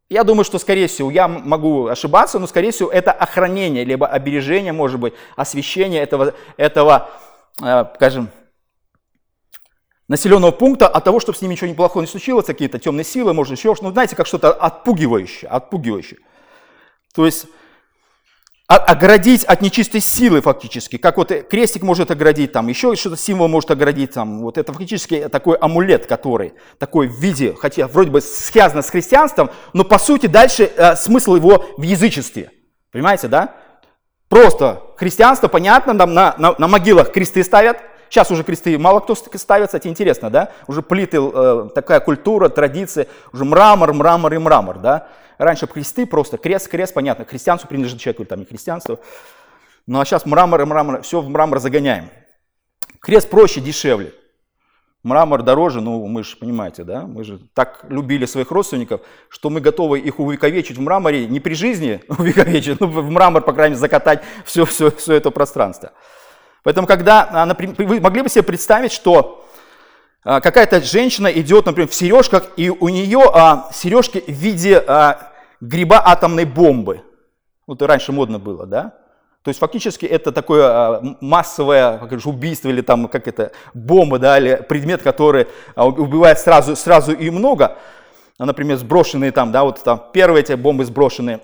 Я 0.09 0.23
думаю, 0.23 0.45
что, 0.45 0.59
скорее 0.59 0.87
всего, 0.87 1.11
я 1.11 1.27
могу 1.27 1.87
ошибаться, 1.87 2.39
но, 2.39 2.47
скорее 2.47 2.71
всего, 2.71 2.89
это 2.89 3.11
охранение, 3.11 3.83
либо 3.83 4.07
обережение, 4.07 4.73
может 4.73 4.99
быть, 4.99 5.13
освещение 5.35 6.01
этого, 6.01 6.33
этого 6.57 7.09
а, 7.61 7.91
скажем, 7.95 8.29
населенного 10.07 10.51
пункта 10.51 10.87
от 10.87 11.03
того, 11.03 11.19
чтобы 11.19 11.37
с 11.37 11.41
ним 11.41 11.51
ничего 11.51 11.69
неплохого 11.69 12.01
не 12.01 12.07
случилось, 12.07 12.45
какие-то 12.45 12.79
темные 12.79 13.03
силы, 13.03 13.33
может 13.33 13.57
еще 13.57 13.73
что-то, 13.73 13.83
ну, 13.85 13.91
знаете, 13.93 14.15
как 14.15 14.27
что-то 14.27 14.51
отпугивающее, 14.51 15.49
отпугивающее. 15.49 16.19
То 17.13 17.25
есть 17.25 17.45
оградить 18.67 19.43
от 19.43 19.61
нечистой 19.61 20.01
силы 20.01 20.41
фактически, 20.41 20.97
как 20.97 21.17
вот 21.17 21.31
крестик 21.49 21.83
может 21.83 22.11
оградить, 22.11 22.53
там 22.53 22.67
еще 22.69 22.95
что-то 22.95 23.17
символ 23.17 23.47
может 23.47 23.69
оградить, 23.71 24.11
там, 24.11 24.41
вот 24.41 24.57
это 24.57 24.71
фактически 24.71 25.27
такой 25.29 25.57
амулет, 25.57 26.07
который 26.07 26.53
такой 26.79 27.07
в 27.07 27.19
виде, 27.19 27.53
хотя 27.53 27.87
вроде 27.87 28.09
бы 28.09 28.21
связано 28.21 28.81
с 28.81 28.89
христианством, 28.89 29.51
но 29.73 29.83
по 29.83 29.99
сути 29.99 30.27
дальше 30.27 30.71
э, 30.75 30.95
смысл 30.95 31.35
его 31.35 31.65
в 31.77 31.81
язычестве, 31.81 32.51
понимаете, 32.91 33.27
да? 33.27 33.55
Просто 34.29 34.81
христианство, 34.97 35.47
понятно, 35.49 35.95
там 35.95 36.13
на, 36.13 36.33
на, 36.37 36.55
на 36.57 36.67
могилах 36.67 37.11
кресты 37.11 37.43
ставят, 37.43 37.77
Сейчас 38.13 38.29
уже 38.29 38.43
кресты 38.43 38.77
мало 38.77 38.99
кто 38.99 39.15
ставит, 39.15 39.69
кстати, 39.69 39.87
интересно, 39.87 40.29
да? 40.29 40.51
Уже 40.67 40.83
плиты, 40.83 41.17
э, 41.19 41.69
такая 41.73 41.99
культура, 41.99 42.47
традиция, 42.47 43.07
уже 43.31 43.43
мрамор, 43.43 43.91
мрамор 43.91 44.31
и 44.35 44.37
мрамор, 44.37 44.77
да? 44.77 45.07
Раньше 45.39 45.65
кресты 45.65 46.05
просто, 46.05 46.37
крест, 46.37 46.67
крест, 46.67 46.93
понятно, 46.93 47.25
христианству 47.25 47.67
принадлежит 47.67 47.99
человек, 47.99 48.19
или 48.19 48.27
там 48.27 48.37
не 48.37 48.45
христианству. 48.45 48.99
Ну 49.87 49.99
а 49.99 50.05
сейчас 50.05 50.27
мрамор 50.27 50.61
и 50.61 50.65
мрамор, 50.65 51.01
все 51.01 51.21
в 51.21 51.27
мрамор 51.27 51.57
загоняем. 51.57 52.11
Крест 52.99 53.31
проще, 53.31 53.61
дешевле. 53.61 54.13
Мрамор 55.01 55.41
дороже, 55.41 55.81
ну 55.81 56.05
мы 56.05 56.23
же 56.23 56.37
понимаете, 56.37 56.83
да, 56.83 57.07
мы 57.07 57.23
же 57.23 57.39
так 57.55 57.83
любили 57.89 58.27
своих 58.27 58.51
родственников, 58.51 59.01
что 59.27 59.49
мы 59.49 59.59
готовы 59.59 59.97
их 59.97 60.19
увековечить 60.19 60.77
в 60.77 60.81
мраморе, 60.81 61.25
не 61.25 61.39
при 61.39 61.55
жизни 61.55 61.99
увековечить, 62.07 62.79
но 62.79 62.85
в 62.85 63.09
мрамор, 63.09 63.41
по 63.41 63.53
крайней 63.53 63.71
мере, 63.71 63.79
закатать 63.79 64.21
все, 64.45 64.65
все, 64.65 64.91
все 64.91 65.15
это 65.15 65.31
пространство. 65.31 65.93
Поэтому, 66.63 66.87
когда, 66.87 67.27
а, 67.29 67.45
например, 67.45 67.75
вы 67.77 67.99
могли 67.99 68.21
бы 68.21 68.29
себе 68.29 68.43
представить, 68.43 68.93
что 68.93 69.45
а, 70.23 70.39
какая-то 70.39 70.81
женщина 70.81 71.27
идет, 71.27 71.65
например, 71.65 71.89
в 71.89 71.93
сережках, 71.93 72.47
и 72.55 72.69
у 72.69 72.87
нее 72.87 73.21
а, 73.33 73.69
сережки 73.73 74.23
в 74.25 74.31
виде 74.31 74.83
гриба 75.59 76.01
атомной 76.05 76.45
бомбы. 76.45 77.01
Вот 77.67 77.81
раньше 77.81 78.11
модно 78.11 78.39
было, 78.39 78.65
да? 78.65 78.95
То 79.43 79.49
есть 79.49 79.59
фактически 79.59 80.05
это 80.05 80.31
такое 80.31 81.17
массовое 81.19 81.97
как 81.97 82.19
же, 82.21 82.29
убийство 82.29 82.69
или 82.69 82.81
там 82.81 83.09
как 83.09 83.27
это 83.27 83.51
бомба, 83.73 84.17
да, 84.17 84.39
или 84.39 84.55
предмет, 84.55 85.01
который 85.01 85.47
убивает 85.75 86.39
сразу, 86.39 86.77
сразу 86.77 87.11
и 87.13 87.29
много. 87.29 87.77
Например, 88.39 88.77
сброшенные 88.77 89.31
там, 89.31 89.51
да, 89.51 89.63
вот 89.63 89.83
там 89.83 90.01
первые 90.13 90.43
эти 90.43 90.53
бомбы 90.53 90.85
сброшенные. 90.85 91.41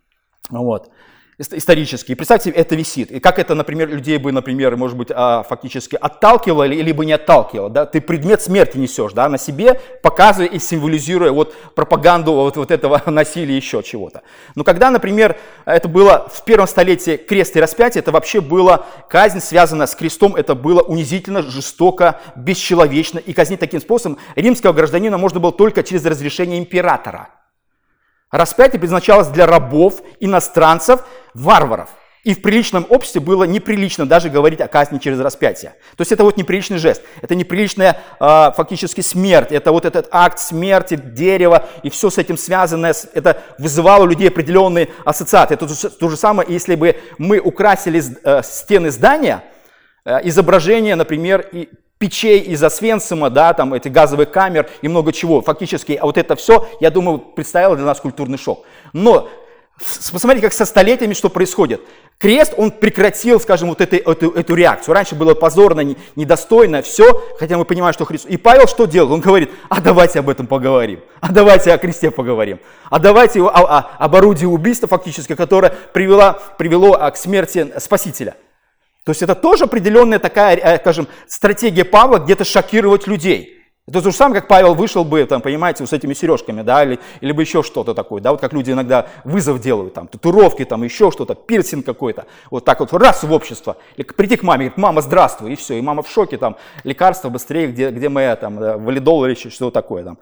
вот 0.50 0.90
исторические. 1.38 2.16
представьте, 2.16 2.50
это 2.50 2.74
висит. 2.74 3.12
И 3.12 3.20
как 3.20 3.38
это, 3.38 3.54
например, 3.54 3.88
людей 3.88 4.18
бы, 4.18 4.32
например, 4.32 4.76
может 4.76 4.96
быть, 4.96 5.08
а, 5.14 5.44
фактически 5.44 5.96
отталкивало 6.00 6.64
или 6.64 6.90
бы 6.90 7.06
не 7.06 7.12
отталкивало. 7.12 7.70
Да? 7.70 7.86
Ты 7.86 8.00
предмет 8.00 8.42
смерти 8.42 8.76
несешь 8.76 9.12
да, 9.12 9.28
на 9.28 9.38
себе, 9.38 9.80
показывая 10.02 10.48
и 10.48 10.58
символизируя 10.58 11.30
вот 11.30 11.54
пропаганду 11.74 12.32
вот, 12.32 12.56
вот 12.56 12.70
этого 12.70 13.02
насилия 13.10 13.56
еще 13.56 13.82
чего-то. 13.82 14.22
Но 14.56 14.64
когда, 14.64 14.90
например, 14.90 15.36
это 15.64 15.88
было 15.88 16.28
в 16.32 16.44
первом 16.44 16.66
столетии 16.66 17.16
крест 17.16 17.56
и 17.56 17.60
распятие, 17.60 18.00
это 18.00 18.10
вообще 18.10 18.40
была 18.40 18.86
казнь, 19.08 19.40
связанная 19.40 19.86
с 19.86 19.94
крестом, 19.94 20.34
это 20.34 20.56
было 20.56 20.80
унизительно, 20.80 21.42
жестоко, 21.42 22.20
бесчеловечно. 22.34 23.18
И 23.18 23.32
казнить 23.32 23.60
таким 23.60 23.80
способом 23.80 24.18
римского 24.34 24.72
гражданина 24.72 25.18
можно 25.18 25.38
было 25.38 25.52
только 25.52 25.84
через 25.84 26.04
разрешение 26.04 26.58
императора. 26.58 27.28
Распятие 28.30 28.78
предназначалось 28.78 29.28
для 29.28 29.46
рабов, 29.46 30.02
иностранцев, 30.20 31.00
варваров. 31.34 31.88
И 32.24 32.34
в 32.34 32.42
приличном 32.42 32.84
обществе 32.90 33.22
было 33.22 33.44
неприлично 33.44 34.04
даже 34.04 34.28
говорить 34.28 34.60
о 34.60 34.68
казни 34.68 34.98
через 34.98 35.18
распятие. 35.20 35.74
То 35.96 36.02
есть 36.02 36.12
это 36.12 36.24
вот 36.24 36.36
неприличный 36.36 36.76
жест, 36.76 37.00
это 37.22 37.34
неприличная 37.34 37.96
э, 38.20 38.50
фактически 38.54 39.00
смерть, 39.00 39.50
это 39.50 39.72
вот 39.72 39.86
этот 39.86 40.08
акт 40.10 40.38
смерти, 40.38 40.96
дерева 40.96 41.66
и 41.82 41.88
все 41.88 42.10
с 42.10 42.18
этим 42.18 42.36
связанное, 42.36 42.94
это 43.14 43.42
вызывало 43.56 44.02
у 44.02 44.06
людей 44.06 44.28
определенные 44.28 44.90
ассоциации. 45.06 45.54
Это 45.54 45.66
то, 45.66 45.88
то 45.88 46.08
же 46.10 46.16
самое, 46.18 46.52
если 46.52 46.74
бы 46.74 46.96
мы 47.16 47.38
украсили 47.38 48.02
э, 48.24 48.42
стены 48.42 48.90
здания, 48.90 49.44
э, 50.04 50.18
изображение, 50.24 50.96
например, 50.96 51.48
и 51.50 51.70
печей 51.98 52.40
из 52.40 52.62
Освенцима, 52.62 53.30
да, 53.30 53.52
там 53.54 53.74
эти 53.74 53.88
газовые 53.88 54.26
камер 54.26 54.68
и 54.82 54.88
много 54.88 55.12
чего. 55.12 55.42
Фактически, 55.42 55.92
а 55.92 56.06
вот 56.06 56.16
это 56.16 56.36
все, 56.36 56.68
я 56.80 56.90
думаю, 56.90 57.18
представило 57.18 57.76
для 57.76 57.84
нас 57.84 58.00
культурный 58.00 58.38
шок. 58.38 58.64
Но 58.92 59.28
посмотрите, 60.12 60.46
как 60.46 60.52
со 60.52 60.64
столетиями 60.64 61.14
что 61.14 61.28
происходит. 61.28 61.80
Крест, 62.18 62.54
он 62.56 62.72
прекратил, 62.72 63.38
скажем, 63.38 63.68
вот 63.68 63.80
эту, 63.80 63.96
эту, 63.96 64.30
эту 64.30 64.54
реакцию. 64.54 64.92
Раньше 64.94 65.14
было 65.14 65.34
позорно, 65.34 65.94
недостойно, 66.16 66.82
все, 66.82 67.22
хотя 67.38 67.56
мы 67.56 67.64
понимаем, 67.64 67.94
что 67.94 68.04
Христос. 68.04 68.30
И 68.30 68.36
Павел 68.36 68.66
что 68.66 68.86
делал? 68.86 69.12
Он 69.12 69.20
говорит, 69.20 69.50
а 69.68 69.80
давайте 69.80 70.18
об 70.18 70.28
этом 70.28 70.48
поговорим, 70.48 71.00
а 71.20 71.32
давайте 71.32 71.72
о 71.72 71.78
кресте 71.78 72.10
поговорим, 72.10 72.58
а 72.90 72.98
давайте 72.98 73.40
о, 73.40 73.46
о, 73.46 73.90
об 73.98 74.16
орудии 74.16 74.46
убийства 74.46 74.88
фактически, 74.88 75.36
которое 75.36 75.72
привело, 75.92 76.38
привело 76.58 76.94
а, 76.94 77.10
к 77.12 77.16
смерти 77.16 77.72
Спасителя. 77.78 78.34
То 79.08 79.12
есть 79.12 79.22
это 79.22 79.34
тоже 79.34 79.64
определенная 79.64 80.18
такая, 80.18 80.54
э, 80.54 80.78
скажем, 80.80 81.08
стратегия 81.26 81.86
Павла 81.86 82.18
где-то 82.18 82.44
шокировать 82.44 83.06
людей. 83.06 83.58
Это 83.86 84.02
то 84.02 84.10
же 84.10 84.14
самое, 84.14 84.42
как 84.42 84.50
Павел 84.50 84.74
вышел 84.74 85.02
бы, 85.02 85.24
там, 85.24 85.40
понимаете, 85.40 85.86
с 85.86 85.94
этими 85.94 86.12
сережками, 86.12 86.60
да, 86.60 86.84
или, 86.84 86.98
или 87.22 87.32
бы 87.32 87.40
еще 87.40 87.62
что-то 87.62 87.94
такое, 87.94 88.20
да, 88.20 88.32
вот 88.32 88.40
как 88.42 88.52
люди 88.52 88.70
иногда 88.70 89.06
вызов 89.24 89.62
делают, 89.62 89.94
там, 89.94 90.08
татуировки, 90.08 90.62
там, 90.66 90.82
еще 90.84 91.10
что-то, 91.10 91.34
пирсинг 91.34 91.86
какой-то, 91.86 92.26
вот 92.50 92.66
так 92.66 92.80
вот 92.80 92.92
раз 92.92 93.22
в 93.22 93.32
общество, 93.32 93.78
или 93.96 94.04
прийти 94.04 94.36
к 94.36 94.42
маме, 94.42 94.66
говорит, 94.66 94.76
мама, 94.76 95.00
здравствуй, 95.00 95.54
и 95.54 95.56
все, 95.56 95.78
и 95.78 95.80
мама 95.80 96.02
в 96.02 96.10
шоке, 96.10 96.36
там, 96.36 96.56
лекарства 96.84 97.30
быстрее, 97.30 97.68
где, 97.68 97.88
где 97.88 98.10
моя, 98.10 98.36
там, 98.36 98.58
да, 98.60 98.76
валидол 98.76 99.24
или 99.24 99.32
что 99.32 99.70
такое, 99.70 100.04
там, 100.04 100.18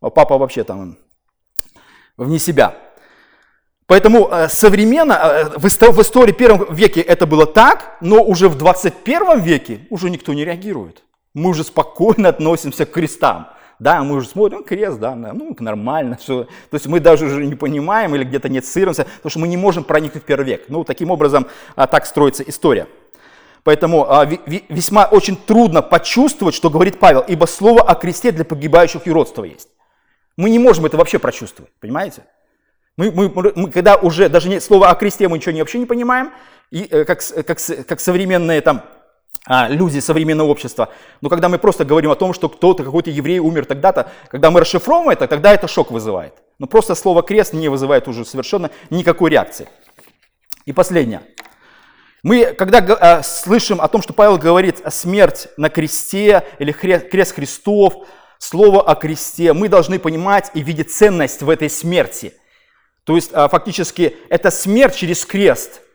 а 0.00 0.08
папа 0.08 0.38
вообще 0.38 0.64
там 0.64 0.96
вне 2.16 2.38
себя. 2.38 2.74
Поэтому 3.90 4.28
э, 4.30 4.46
современно, 4.48 5.14
э, 5.14 5.44
в 5.58 5.66
истории 5.66 6.30
первом 6.30 6.72
веке 6.72 7.00
это 7.00 7.26
было 7.26 7.44
так, 7.44 7.96
но 8.00 8.22
уже 8.22 8.48
в 8.48 8.56
21 8.56 9.40
веке 9.40 9.80
уже 9.90 10.10
никто 10.10 10.32
не 10.32 10.44
реагирует. 10.44 11.02
Мы 11.34 11.50
уже 11.50 11.64
спокойно 11.64 12.28
относимся 12.28 12.86
к 12.86 12.92
крестам. 12.92 13.48
Да, 13.80 14.04
мы 14.04 14.18
уже 14.18 14.28
смотрим, 14.28 14.62
крест, 14.62 15.00
да, 15.00 15.16
ну, 15.16 15.56
нормально, 15.58 16.16
все. 16.20 16.44
То 16.44 16.74
есть 16.74 16.86
мы 16.86 17.00
даже 17.00 17.26
уже 17.26 17.44
не 17.44 17.56
понимаем 17.56 18.14
или 18.14 18.22
где-то 18.22 18.48
нет 18.48 18.64
сыромся, 18.64 19.06
потому 19.16 19.30
что 19.30 19.40
мы 19.40 19.48
не 19.48 19.56
можем 19.56 19.82
проникнуть 19.82 20.22
в 20.22 20.26
первый 20.26 20.44
век. 20.44 20.66
Ну, 20.68 20.84
таким 20.84 21.10
образом, 21.10 21.48
а, 21.74 21.88
так 21.88 22.06
строится 22.06 22.44
история. 22.44 22.86
Поэтому 23.64 24.08
а, 24.08 24.24
весьма 24.24 25.06
очень 25.06 25.34
трудно 25.34 25.82
почувствовать, 25.82 26.54
что 26.54 26.70
говорит 26.70 27.00
Павел, 27.00 27.24
ибо 27.26 27.46
слово 27.46 27.82
о 27.82 27.96
кресте 27.96 28.30
для 28.30 28.44
погибающих 28.44 29.08
и 29.08 29.10
родства 29.10 29.44
есть. 29.44 29.68
Мы 30.36 30.48
не 30.50 30.60
можем 30.60 30.86
это 30.86 30.96
вообще 30.96 31.18
прочувствовать, 31.18 31.72
понимаете? 31.80 32.22
Мы, 33.00 33.10
мы, 33.10 33.52
мы 33.56 33.70
когда 33.70 33.96
уже 33.96 34.28
даже 34.28 34.50
нет 34.50 34.62
слова 34.62 34.90
о 34.90 34.94
кресте 34.94 35.26
мы 35.26 35.38
ничего 35.38 35.52
не, 35.52 35.62
вообще 35.62 35.78
не 35.78 35.86
понимаем, 35.86 36.32
и, 36.70 36.82
э, 36.82 37.06
как, 37.06 37.22
как, 37.46 37.58
как 37.86 37.98
современные 37.98 38.60
там 38.60 38.84
а, 39.46 39.68
люди 39.68 40.00
современного 40.00 40.48
общества. 40.48 40.90
Но 41.22 41.30
когда 41.30 41.48
мы 41.48 41.56
просто 41.56 41.86
говорим 41.86 42.10
о 42.10 42.14
том, 42.14 42.34
что 42.34 42.50
кто-то, 42.50 42.84
какой-то 42.84 43.08
еврей 43.08 43.38
умер 43.38 43.64
тогда-то, 43.64 44.12
когда 44.28 44.50
мы 44.50 44.60
расшифровываем 44.60 45.16
это, 45.16 45.26
тогда 45.28 45.54
это 45.54 45.66
шок 45.66 45.90
вызывает. 45.90 46.34
Но 46.58 46.66
просто 46.66 46.94
слово 46.94 47.22
крест 47.22 47.54
не 47.54 47.70
вызывает 47.70 48.06
уже 48.06 48.26
совершенно 48.26 48.70
никакой 48.90 49.30
реакции. 49.30 49.66
И 50.66 50.74
последнее. 50.74 51.22
Мы, 52.22 52.52
когда 52.52 52.80
э, 52.80 53.22
слышим 53.22 53.80
о 53.80 53.88
том, 53.88 54.02
что 54.02 54.12
Павел 54.12 54.36
говорит 54.36 54.82
о 54.84 54.90
смерть 54.90 55.48
на 55.56 55.70
кресте 55.70 56.44
или 56.58 56.72
крест 56.72 57.34
Христов, 57.34 57.94
слово 58.36 58.82
о 58.82 58.94
кресте, 58.94 59.54
мы 59.54 59.70
должны 59.70 59.98
понимать 59.98 60.50
и 60.52 60.60
видеть 60.60 60.92
ценность 60.92 61.40
в 61.40 61.48
этой 61.48 61.70
смерти. 61.70 62.34
То 63.04 63.16
есть 63.16 63.30
э, 63.32 63.48
фактически 63.48 64.16
это 64.28 64.50
смерть 64.50 64.96
через 64.96 65.24
крест– 65.24 65.82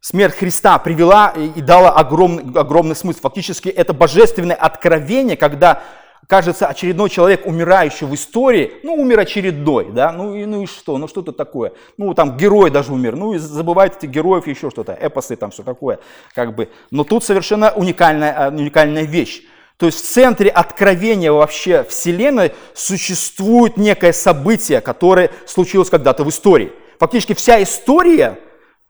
Смерть 0.00 0.36
Христа 0.36 0.78
привела 0.78 1.30
и 1.30 1.60
дала 1.60 1.90
огромный, 1.90 2.44
огромный 2.54 2.94
смысл. 2.94 3.20
Фактически 3.22 3.68
это 3.68 3.92
божественное 3.92 4.54
откровение, 4.54 5.36
когда 5.36 5.82
кажется 6.28 6.66
очередной 6.66 7.10
человек, 7.10 7.46
умирающий 7.46 8.06
в 8.06 8.14
истории, 8.14 8.74
ну, 8.84 8.94
умер 8.94 9.20
очередной, 9.20 9.90
да, 9.90 10.12
ну 10.12 10.34
и, 10.34 10.44
ну 10.44 10.62
и 10.62 10.66
что, 10.66 10.98
ну 10.98 11.08
что-то 11.08 11.32
такое. 11.32 11.72
Ну, 11.96 12.14
там 12.14 12.36
герой 12.36 12.70
даже 12.70 12.92
умер, 12.92 13.16
ну 13.16 13.34
и 13.34 13.38
забывают 13.38 13.96
этих 13.96 14.10
героев 14.10 14.46
еще 14.46 14.70
что-то, 14.70 14.92
эпосы 14.92 15.36
там, 15.36 15.50
все 15.50 15.62
такое, 15.62 15.98
как 16.34 16.54
бы. 16.54 16.68
Но 16.90 17.02
тут 17.02 17.24
совершенно 17.24 17.72
уникальная, 17.72 18.46
а, 18.46 18.48
уникальная 18.50 19.04
вещь. 19.04 19.42
То 19.78 19.86
есть 19.86 20.04
в 20.04 20.08
центре 20.08 20.50
откровения 20.50 21.32
вообще 21.32 21.84
Вселенной 21.84 22.52
существует 22.74 23.76
некое 23.76 24.12
событие, 24.12 24.80
которое 24.80 25.30
случилось 25.46 25.88
когда-то 25.88 26.24
в 26.24 26.28
истории. 26.28 26.72
Фактически 26.98 27.32
вся 27.32 27.62
история 27.62 28.38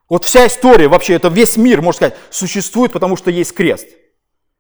вот 0.09 0.25
вся 0.25 0.47
история, 0.47 0.89
вообще 0.89 1.15
это 1.15 1.29
весь 1.29 1.57
мир, 1.57 1.83
можно 1.83 1.97
сказать, 1.97 2.17
существует, 2.31 2.93
потому 2.93 3.17
что 3.17 3.31
есть 3.31 3.55
крест. 3.55 3.87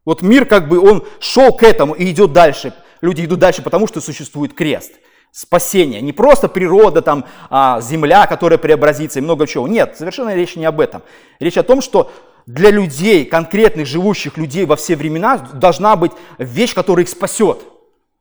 Вот 0.04 0.20
мир 0.22 0.44
как 0.44 0.68
бы, 0.68 0.78
он 0.78 1.06
шел 1.20 1.52
к 1.52 1.62
этому 1.62 1.94
и 1.94 2.10
идет 2.10 2.32
дальше. 2.32 2.74
Люди 3.00 3.24
идут 3.24 3.38
дальше, 3.38 3.62
потому 3.62 3.86
что 3.86 4.00
существует 4.00 4.52
крест. 4.52 4.92
Спасение. 5.30 6.00
Не 6.00 6.12
просто 6.12 6.48
природа, 6.48 7.00
там, 7.00 7.24
а, 7.48 7.80
земля, 7.80 8.26
которая 8.26 8.58
преобразится 8.58 9.18
и 9.18 9.22
много 9.22 9.46
чего. 9.46 9.68
Нет, 9.68 9.96
совершенно 9.96 10.34
речь 10.34 10.56
не 10.56 10.64
об 10.64 10.80
этом. 10.80 11.02
Речь 11.38 11.56
о 11.56 11.62
том, 11.62 11.80
что 11.80 12.10
для 12.48 12.70
людей, 12.70 13.26
конкретных 13.26 13.86
живущих 13.86 14.38
людей 14.38 14.64
во 14.64 14.76
все 14.76 14.96
времена, 14.96 15.36
должна 15.36 15.94
быть 15.96 16.12
вещь, 16.38 16.74
которая 16.74 17.04
их 17.04 17.10
спасет. 17.10 17.62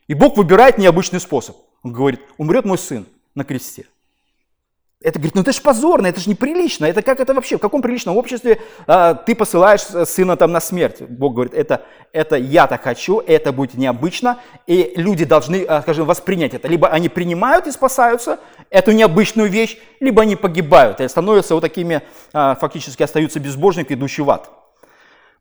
И 0.07 0.13
Бог 0.13 0.35
выбирает 0.35 0.77
необычный 0.77 1.21
способ. 1.21 1.55
Он 1.81 1.93
говорит, 1.93 2.19
умрет 2.37 2.65
мой 2.65 2.77
сын 2.77 3.05
на 3.35 3.45
кресте. 3.45 3.87
Это 4.99 5.19
говорит, 5.19 5.35
ну 5.35 5.41
это 5.41 5.53
же 5.53 5.61
позорно, 5.61 6.07
это 6.07 6.19
же 6.19 6.29
неприлично. 6.29 6.85
Это 6.85 7.01
как 7.03 7.21
это 7.21 7.33
вообще? 7.33 7.57
В 7.57 7.61
каком 7.61 7.81
приличном 7.81 8.17
обществе 8.17 8.59
а, 8.85 9.13
ты 9.13 9.33
посылаешь 9.33 9.81
сына 9.81 10.35
там 10.35 10.51
на 10.51 10.59
смерть? 10.59 11.03
Бог 11.03 11.35
говорит, 11.35 11.53
это, 11.53 11.83
это 12.11 12.35
я 12.35 12.67
так 12.67 12.83
хочу, 12.83 13.19
это 13.19 13.53
будет 13.53 13.75
необычно, 13.75 14.39
и 14.65 14.91
люди 14.97 15.23
должны, 15.23 15.63
а, 15.63 15.83
скажем, 15.83 16.05
воспринять 16.05 16.53
это. 16.53 16.67
Либо 16.67 16.89
они 16.89 17.07
принимают 17.07 17.67
и 17.67 17.71
спасаются 17.71 18.39
эту 18.69 18.91
необычную 18.91 19.49
вещь, 19.49 19.77
либо 19.99 20.21
они 20.21 20.35
погибают 20.35 21.01
и 21.01 21.07
становятся 21.07 21.53
вот 21.55 21.61
такими, 21.61 22.01
а, 22.33 22.55
фактически 22.55 23.03
остаются 23.03 23.39
безбожниками, 23.39 23.97
идущие 23.97 24.25
в 24.25 24.29
ад. 24.29 24.49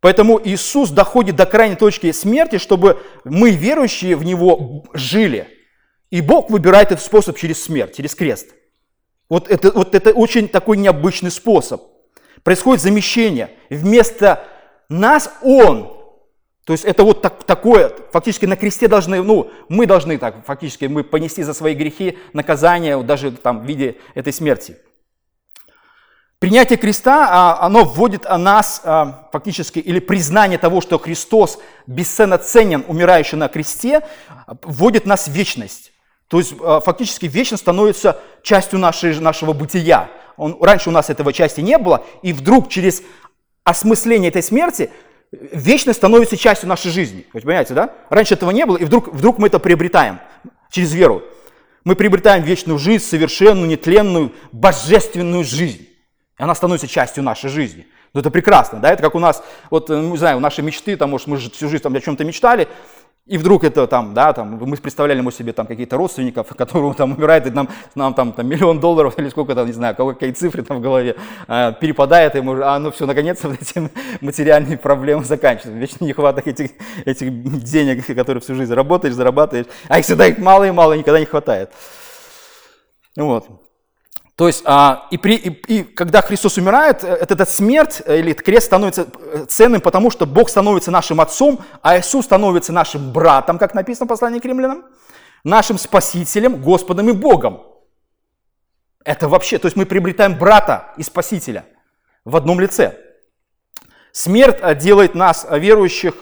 Поэтому 0.01 0.41
Иисус 0.45 0.91
доходит 0.91 1.37
до 1.37 1.47
крайней 1.47 1.77
точки 1.77 2.13
смерти, 2.13 2.59
чтобы 2.59 3.03
мы, 3.25 3.51
верующие 3.51 4.15
в 4.15 4.25
Него, 4.25 4.85
жили. 4.93 5.49
И 6.11 6.21
Бог 6.21 6.51
выбирает 6.51 6.93
этот 6.93 7.05
способ 7.05 7.37
через 7.37 7.63
смерть, 7.63 7.97
через 7.97 8.15
крест. 8.15 8.55
Вот 9.29 9.49
это, 9.51 9.73
вот 9.73 9.95
это 9.95 10.13
очень 10.13 10.49
такой 10.49 10.77
необычный 10.77 11.31
способ. 11.31 11.83
Происходит 12.45 12.83
замещение. 12.83 13.51
Вместо 13.71 14.45
нас 14.89 15.33
Он. 15.43 15.96
То 16.67 16.73
есть 16.73 16.85
это 16.85 17.05
вот 17.05 17.23
так, 17.23 17.45
такое, 17.45 17.93
фактически 18.11 18.45
на 18.45 18.57
кресте 18.57 18.89
должны, 18.89 19.23
ну, 19.23 19.53
мы 19.69 19.87
должны 19.87 20.19
так, 20.19 20.45
фактически 20.45 20.87
мы 20.87 21.05
понести 21.05 21.45
за 21.45 21.55
свои 21.55 21.77
грехи 21.77 22.19
наказание 22.33 23.01
даже 23.05 23.31
там 23.31 23.61
в 23.61 23.65
виде 23.65 23.99
этой 24.17 24.33
смерти. 24.33 24.77
Принятие 26.41 26.77
креста, 26.77 27.29
а, 27.31 27.65
оно 27.65 27.85
вводит 27.85 28.25
нас 28.25 28.83
а, 28.83 29.29
фактически, 29.33 29.79
или 29.79 30.01
признание 30.01 30.59
того, 30.59 30.81
что 30.81 30.99
Христос 30.99 31.61
бесценно 31.87 32.37
ценен, 32.37 32.85
умирающий 32.89 33.39
на 33.39 33.47
кресте, 33.47 34.01
вводит 34.65 35.07
нас 35.07 35.29
в 35.29 35.31
вечность. 35.31 35.93
То 36.27 36.39
есть 36.39 36.53
а, 36.61 36.81
фактически 36.81 37.27
вечность 37.27 37.63
становится 37.63 38.21
частью 38.43 38.81
нашей, 38.81 39.19
нашего 39.21 39.53
бытия. 39.53 40.11
Он, 40.37 40.59
раньше 40.61 40.89
у 40.89 40.93
нас 40.93 41.11
этого 41.11 41.33
части 41.33 41.61
не 41.61 41.79
было, 41.79 42.05
и 42.23 42.33
вдруг 42.33 42.69
через 42.71 43.05
осмысление 43.63 44.31
этой 44.31 44.43
смерти 44.43 44.91
вечность 45.33 45.99
становится 45.99 46.37
частью 46.37 46.69
нашей 46.69 46.91
жизни. 46.91 47.27
Понимаете, 47.33 47.75
да? 47.75 47.95
Раньше 48.11 48.35
этого 48.35 48.51
не 48.51 48.65
было, 48.67 48.77
и 48.77 48.85
вдруг, 48.85 49.13
вдруг 49.13 49.39
мы 49.39 49.49
это 49.49 49.59
приобретаем 49.59 50.21
через 50.71 50.93
веру. 50.95 51.23
Мы 51.85 51.95
приобретаем 51.95 52.43
вечную 52.43 52.79
жизнь, 52.79 53.05
совершенную, 53.05 53.69
нетленную, 53.69 54.33
божественную 54.53 55.45
жизнь. 55.45 55.89
И 56.39 56.43
она 56.43 56.55
становится 56.55 56.89
частью 56.89 57.23
нашей 57.23 57.49
жизни. 57.49 57.87
Но 58.13 58.21
это 58.21 58.31
прекрасно, 58.31 58.79
да? 58.79 58.91
Это 58.91 59.03
как 59.03 59.15
у 59.15 59.19
нас, 59.19 59.43
вот, 59.71 59.89
ну, 59.89 60.11
не 60.11 60.17
знаю, 60.17 60.41
наши 60.41 60.63
мечты, 60.63 60.97
там, 60.97 61.11
может, 61.11 61.27
мы 61.27 61.37
же 61.37 61.51
всю 61.51 61.69
жизнь 61.69 61.83
там 61.83 61.95
о 61.95 62.01
чем-то 62.01 62.25
мечтали, 62.25 62.69
и 63.27 63.39
вдруг 63.39 63.65
это 63.65 63.89
там, 63.89 64.15
да, 64.15 64.33
там, 64.33 64.57
мы 64.57 64.77
представляли 64.77 65.21
мы 65.21 65.33
себе 65.33 65.53
там 65.53 65.67
какие-то 65.67 65.97
родственников, 65.97 66.47
которого 66.57 66.95
там 66.95 67.13
умирает, 67.13 67.47
и 67.47 67.51
нам, 67.51 67.69
нам 67.97 68.15
там, 68.15 68.33
там 68.33 68.47
миллион 68.47 68.79
долларов 68.79 69.19
или 69.19 69.29
сколько 69.29 69.55
там, 69.55 69.67
не 69.67 69.73
знаю, 69.73 69.97
какие 69.97 70.31
цифры 70.31 70.63
там 70.63 70.79
в 70.79 70.81
голове 70.81 71.17
э, 71.49 71.73
перепадает, 71.81 72.37
и 72.37 72.41
мы, 72.41 72.63
а 72.63 72.79
ну 72.79 72.93
все, 72.93 73.05
наконец-то 73.05 73.53
эти 73.53 73.91
материальные 74.21 74.79
проблемы 74.79 75.25
заканчиваются. 75.25 75.81
Вечно 75.81 76.05
нехваток 76.05 76.47
этих, 76.47 76.71
этих 77.05 77.65
денег, 77.65 78.07
которые 78.15 78.41
всю 78.41 78.55
жизнь 78.55 78.73
работаешь, 78.73 79.15
зарабатываешь, 79.15 79.67
а 79.89 79.99
их 79.99 80.05
всегда 80.05 80.29
их 80.29 80.39
мало 80.39 80.63
и 80.65 80.71
мало, 80.71 80.93
никогда 80.93 81.19
не 81.19 81.27
хватает. 81.27 81.73
Вот. 83.17 83.66
То 84.37 84.49
есть, 84.49 84.63
а, 84.67 85.09
и, 85.11 85.17
при, 85.17 85.37
и, 85.37 85.49
и 85.49 85.83
когда 85.83 86.21
Христос 86.21 86.59
умирает, 86.59 87.03
э, 87.03 87.09
эта 87.09 87.47
смерть 87.47 88.03
э, 88.05 88.19
или 88.19 88.35
крест 88.35 88.67
становится 88.67 89.07
э, 89.33 89.47
ценным, 89.49 89.81
потому 89.81 90.11
что 90.11 90.27
Бог 90.27 90.51
становится 90.51 90.91
нашим 90.91 91.23
отцом, 91.23 91.65
а 91.81 91.99
Иисус 91.99 92.27
становится 92.27 92.71
нашим 92.71 93.13
братом, 93.13 93.59
как 93.59 93.73
написано 93.73 94.05
в 94.05 94.11
послании 94.11 94.39
к 94.39 94.45
римлянам, 94.45 94.85
нашим 95.43 95.79
спасителем, 95.79 96.61
Господом 96.61 97.09
и 97.09 97.13
Богом. 97.13 97.63
Это 99.07 99.27
вообще, 99.27 99.57
то 99.57 99.69
есть 99.69 99.77
мы 99.77 99.87
приобретаем 99.87 100.39
брата 100.39 100.93
и 100.99 101.03
спасителя 101.03 101.65
в 102.27 102.37
одном 102.37 102.61
лице. 102.61 102.95
Смерть 104.13 104.59
а, 104.61 104.75
делает 104.75 105.15
нас, 105.15 105.47
верующих, 105.51 106.17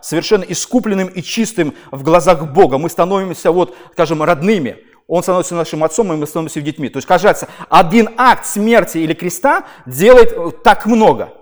совершенно 0.00 0.44
искупленным 0.44 1.08
и 1.08 1.22
чистым 1.22 1.74
в 1.92 2.02
глазах 2.02 2.52
Бога. 2.52 2.78
Мы 2.78 2.88
становимся, 2.88 3.52
вот, 3.52 3.76
скажем, 3.92 4.22
родными. 4.22 4.78
Он 5.06 5.22
становится 5.22 5.54
нашим 5.54 5.84
отцом, 5.84 6.12
и 6.12 6.16
мы 6.16 6.26
становимся 6.26 6.60
детьми. 6.60 6.88
То 6.88 6.98
есть, 6.98 7.08
кажется, 7.08 7.48
один 7.68 8.10
акт 8.16 8.46
смерти 8.46 8.98
или 8.98 9.14
креста 9.14 9.64
делает 9.86 10.32
э, 10.32 10.50
так 10.62 10.86
много. 10.86 11.32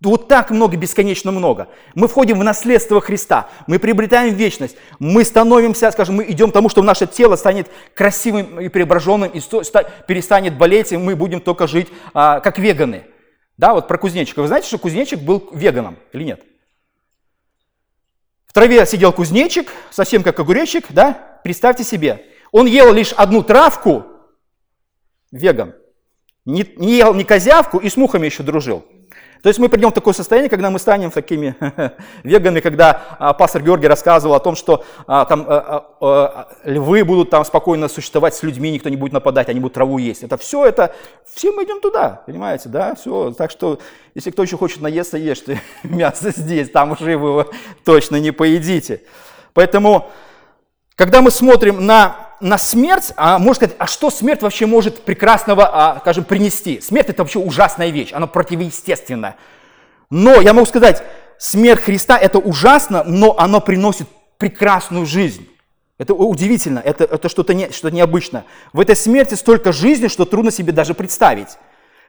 Вот 0.00 0.28
так 0.28 0.50
много, 0.50 0.76
бесконечно 0.76 1.32
много. 1.32 1.68
Мы 1.94 2.06
входим 2.06 2.38
в 2.38 2.44
наследство 2.44 3.00
Христа, 3.00 3.48
мы 3.66 3.80
приобретаем 3.80 4.32
вечность, 4.32 4.76
мы 5.00 5.24
становимся, 5.24 5.90
скажем, 5.90 6.16
мы 6.16 6.24
идем 6.30 6.50
к 6.50 6.54
тому, 6.54 6.68
что 6.68 6.82
наше 6.82 7.08
тело 7.08 7.34
станет 7.34 7.68
красивым 7.94 8.60
и 8.60 8.68
преображенным, 8.68 9.30
и 9.30 9.40
перестанет 10.06 10.56
болеть, 10.56 10.92
и 10.92 10.96
мы 10.96 11.16
будем 11.16 11.40
только 11.40 11.66
жить 11.66 11.88
а, 12.14 12.38
как 12.38 12.60
веганы. 12.60 13.06
Да, 13.56 13.74
вот 13.74 13.88
про 13.88 13.98
кузнечика. 13.98 14.40
Вы 14.40 14.46
знаете, 14.46 14.68
что 14.68 14.78
кузнечик 14.78 15.18
был 15.18 15.48
веганом 15.52 15.96
или 16.12 16.22
нет? 16.22 16.42
В 18.46 18.52
траве 18.52 18.86
сидел 18.86 19.12
кузнечик, 19.12 19.72
совсем 19.90 20.22
как 20.22 20.38
огуречик, 20.38 20.86
да? 20.90 21.40
Представьте 21.42 21.82
себе. 21.82 22.24
Он 22.52 22.66
ел 22.66 22.92
лишь 22.92 23.12
одну 23.12 23.42
травку, 23.42 24.06
веган. 25.30 25.74
Не, 26.44 26.66
не 26.76 26.96
ел 26.96 27.14
ни 27.14 27.24
козявку 27.24 27.78
и 27.78 27.88
с 27.88 27.96
мухами 27.96 28.26
еще 28.26 28.42
дружил. 28.42 28.84
То 29.42 29.48
есть 29.48 29.60
мы 29.60 29.68
придем 29.68 29.90
в 29.90 29.92
такое 29.92 30.14
состояние, 30.14 30.50
когда 30.50 30.68
мы 30.70 30.78
станем 30.78 31.10
такими 31.10 31.54
веганами, 32.24 32.60
когда 32.60 33.16
а, 33.18 33.32
пастор 33.34 33.62
Георгий 33.62 33.86
рассказывал 33.86 34.34
о 34.34 34.40
том, 34.40 34.56
что 34.56 34.84
а, 35.06 35.24
там 35.26 35.44
а, 35.46 35.58
а, 35.58 35.96
а, 36.00 36.48
львы 36.64 37.04
будут 37.04 37.30
там 37.30 37.44
спокойно 37.44 37.88
существовать 37.88 38.34
с 38.34 38.42
людьми, 38.42 38.72
никто 38.72 38.88
не 38.88 38.96
будет 38.96 39.12
нападать, 39.12 39.48
они 39.48 39.60
будут 39.60 39.74
траву 39.74 39.98
есть. 39.98 40.24
Это 40.24 40.36
все, 40.38 40.64
это, 40.64 40.94
все 41.32 41.52
мы 41.52 41.64
идем 41.64 41.80
туда, 41.80 42.22
понимаете, 42.26 42.68
да, 42.68 42.96
все. 42.96 43.32
Так 43.32 43.52
что, 43.52 43.78
если 44.14 44.32
кто 44.32 44.42
еще 44.42 44.56
хочет 44.56 44.80
наесться, 44.80 45.16
ешьте 45.16 45.60
мясо 45.84 46.30
здесь, 46.30 46.70
там 46.70 46.92
уже 46.92 47.12
его 47.12 47.48
точно 47.84 48.16
не 48.16 48.32
поедите. 48.32 49.02
Поэтому, 49.54 50.10
когда 50.96 51.22
мы 51.22 51.30
смотрим 51.30 51.86
на 51.86 52.27
на 52.40 52.58
смерть, 52.58 53.12
а 53.16 53.38
можно 53.38 53.54
сказать, 53.54 53.76
а 53.78 53.86
что 53.86 54.10
смерть 54.10 54.42
вообще 54.42 54.66
может 54.66 55.02
прекрасного, 55.02 55.68
а, 55.68 55.98
скажем, 56.00 56.24
принести? 56.24 56.80
Смерть 56.80 57.08
это 57.08 57.22
вообще 57.22 57.38
ужасная 57.38 57.90
вещь, 57.90 58.12
она 58.12 58.26
противоестественная. 58.26 59.36
Но 60.10 60.40
я 60.40 60.52
могу 60.52 60.66
сказать, 60.66 61.02
смерть 61.38 61.82
Христа 61.82 62.18
это 62.18 62.38
ужасно, 62.38 63.04
но 63.04 63.36
она 63.38 63.60
приносит 63.60 64.08
прекрасную 64.38 65.06
жизнь. 65.06 65.48
Это 65.98 66.14
удивительно, 66.14 66.78
это, 66.78 67.04
это 67.04 67.28
что-то 67.28 67.54
не, 67.54 67.70
что 67.72 67.90
необычное. 67.90 68.44
В 68.72 68.80
этой 68.80 68.94
смерти 68.94 69.34
столько 69.34 69.72
жизни, 69.72 70.06
что 70.06 70.24
трудно 70.24 70.52
себе 70.52 70.72
даже 70.72 70.94
представить. 70.94 71.58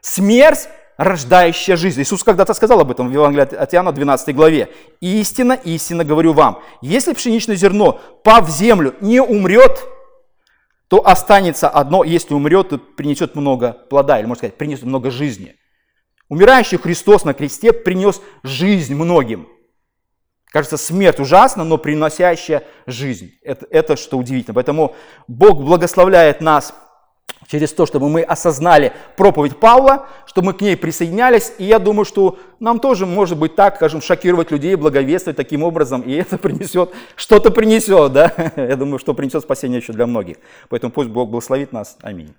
Смерть 0.01 0.69
рождающая 0.95 1.75
жизнь. 1.75 2.01
Иисус 2.01 2.23
когда-то 2.23 2.53
сказал 2.53 2.81
об 2.81 2.91
этом 2.91 3.07
в 3.07 3.11
Евангелии 3.11 3.55
от 3.55 3.73
Иоанна 3.73 3.93
12 3.93 4.35
главе. 4.35 4.69
«Истина, 4.99 5.53
истинно 5.53 6.03
говорю 6.03 6.33
вам, 6.33 6.61
если 6.81 7.13
пшеничное 7.13 7.55
зерно, 7.55 7.99
пав 8.23 8.47
в 8.47 8.51
землю, 8.51 8.93
не 8.99 9.21
умрет, 9.21 9.81
то 10.89 11.05
останется 11.05 11.69
одно, 11.69 12.03
если 12.03 12.33
умрет, 12.33 12.69
то 12.69 12.77
принесет 12.79 13.35
много 13.35 13.73
плода, 13.89 14.19
или 14.19 14.25
можно 14.25 14.39
сказать, 14.39 14.57
принесет 14.57 14.85
много 14.85 15.11
жизни. 15.11 15.55
Умирающий 16.29 16.77
Христос 16.77 17.23
на 17.25 17.33
кресте 17.33 17.71
принес 17.71 18.21
жизнь 18.43 18.95
многим. 18.95 19.47
Кажется, 20.45 20.77
смерть 20.77 21.19
ужасна, 21.19 21.63
но 21.63 21.77
приносящая 21.77 22.63
жизнь. 22.87 23.31
Это, 23.43 23.67
это 23.69 23.95
что 23.95 24.17
удивительно. 24.17 24.55
Поэтому 24.55 24.95
Бог 25.27 25.61
благословляет 25.63 26.41
нас 26.41 26.73
через 27.47 27.73
то, 27.73 27.85
чтобы 27.85 28.09
мы 28.09 28.21
осознали 28.21 28.93
проповедь 29.17 29.57
Павла, 29.57 30.07
чтобы 30.25 30.47
мы 30.47 30.53
к 30.53 30.61
ней 30.61 30.77
присоединялись. 30.77 31.53
И 31.57 31.65
я 31.65 31.79
думаю, 31.79 32.05
что 32.05 32.37
нам 32.59 32.79
тоже 32.79 33.05
может 33.05 33.37
быть 33.37 33.55
так, 33.55 33.75
скажем, 33.77 34.01
шокировать 34.01 34.51
людей, 34.51 34.75
благовествовать 34.75 35.37
таким 35.37 35.63
образом, 35.63 36.01
и 36.01 36.13
это 36.13 36.37
принесет, 36.39 36.91
что-то 37.15 37.51
принесет, 37.51 38.13
да? 38.13 38.33
Я 38.55 38.75
думаю, 38.75 38.99
что 38.99 39.13
принесет 39.13 39.43
спасение 39.43 39.79
еще 39.79 39.93
для 39.93 40.05
многих. 40.05 40.37
Поэтому 40.69 40.91
пусть 40.91 41.09
Бог 41.09 41.29
благословит 41.29 41.71
нас. 41.73 41.97
Аминь. 42.01 42.33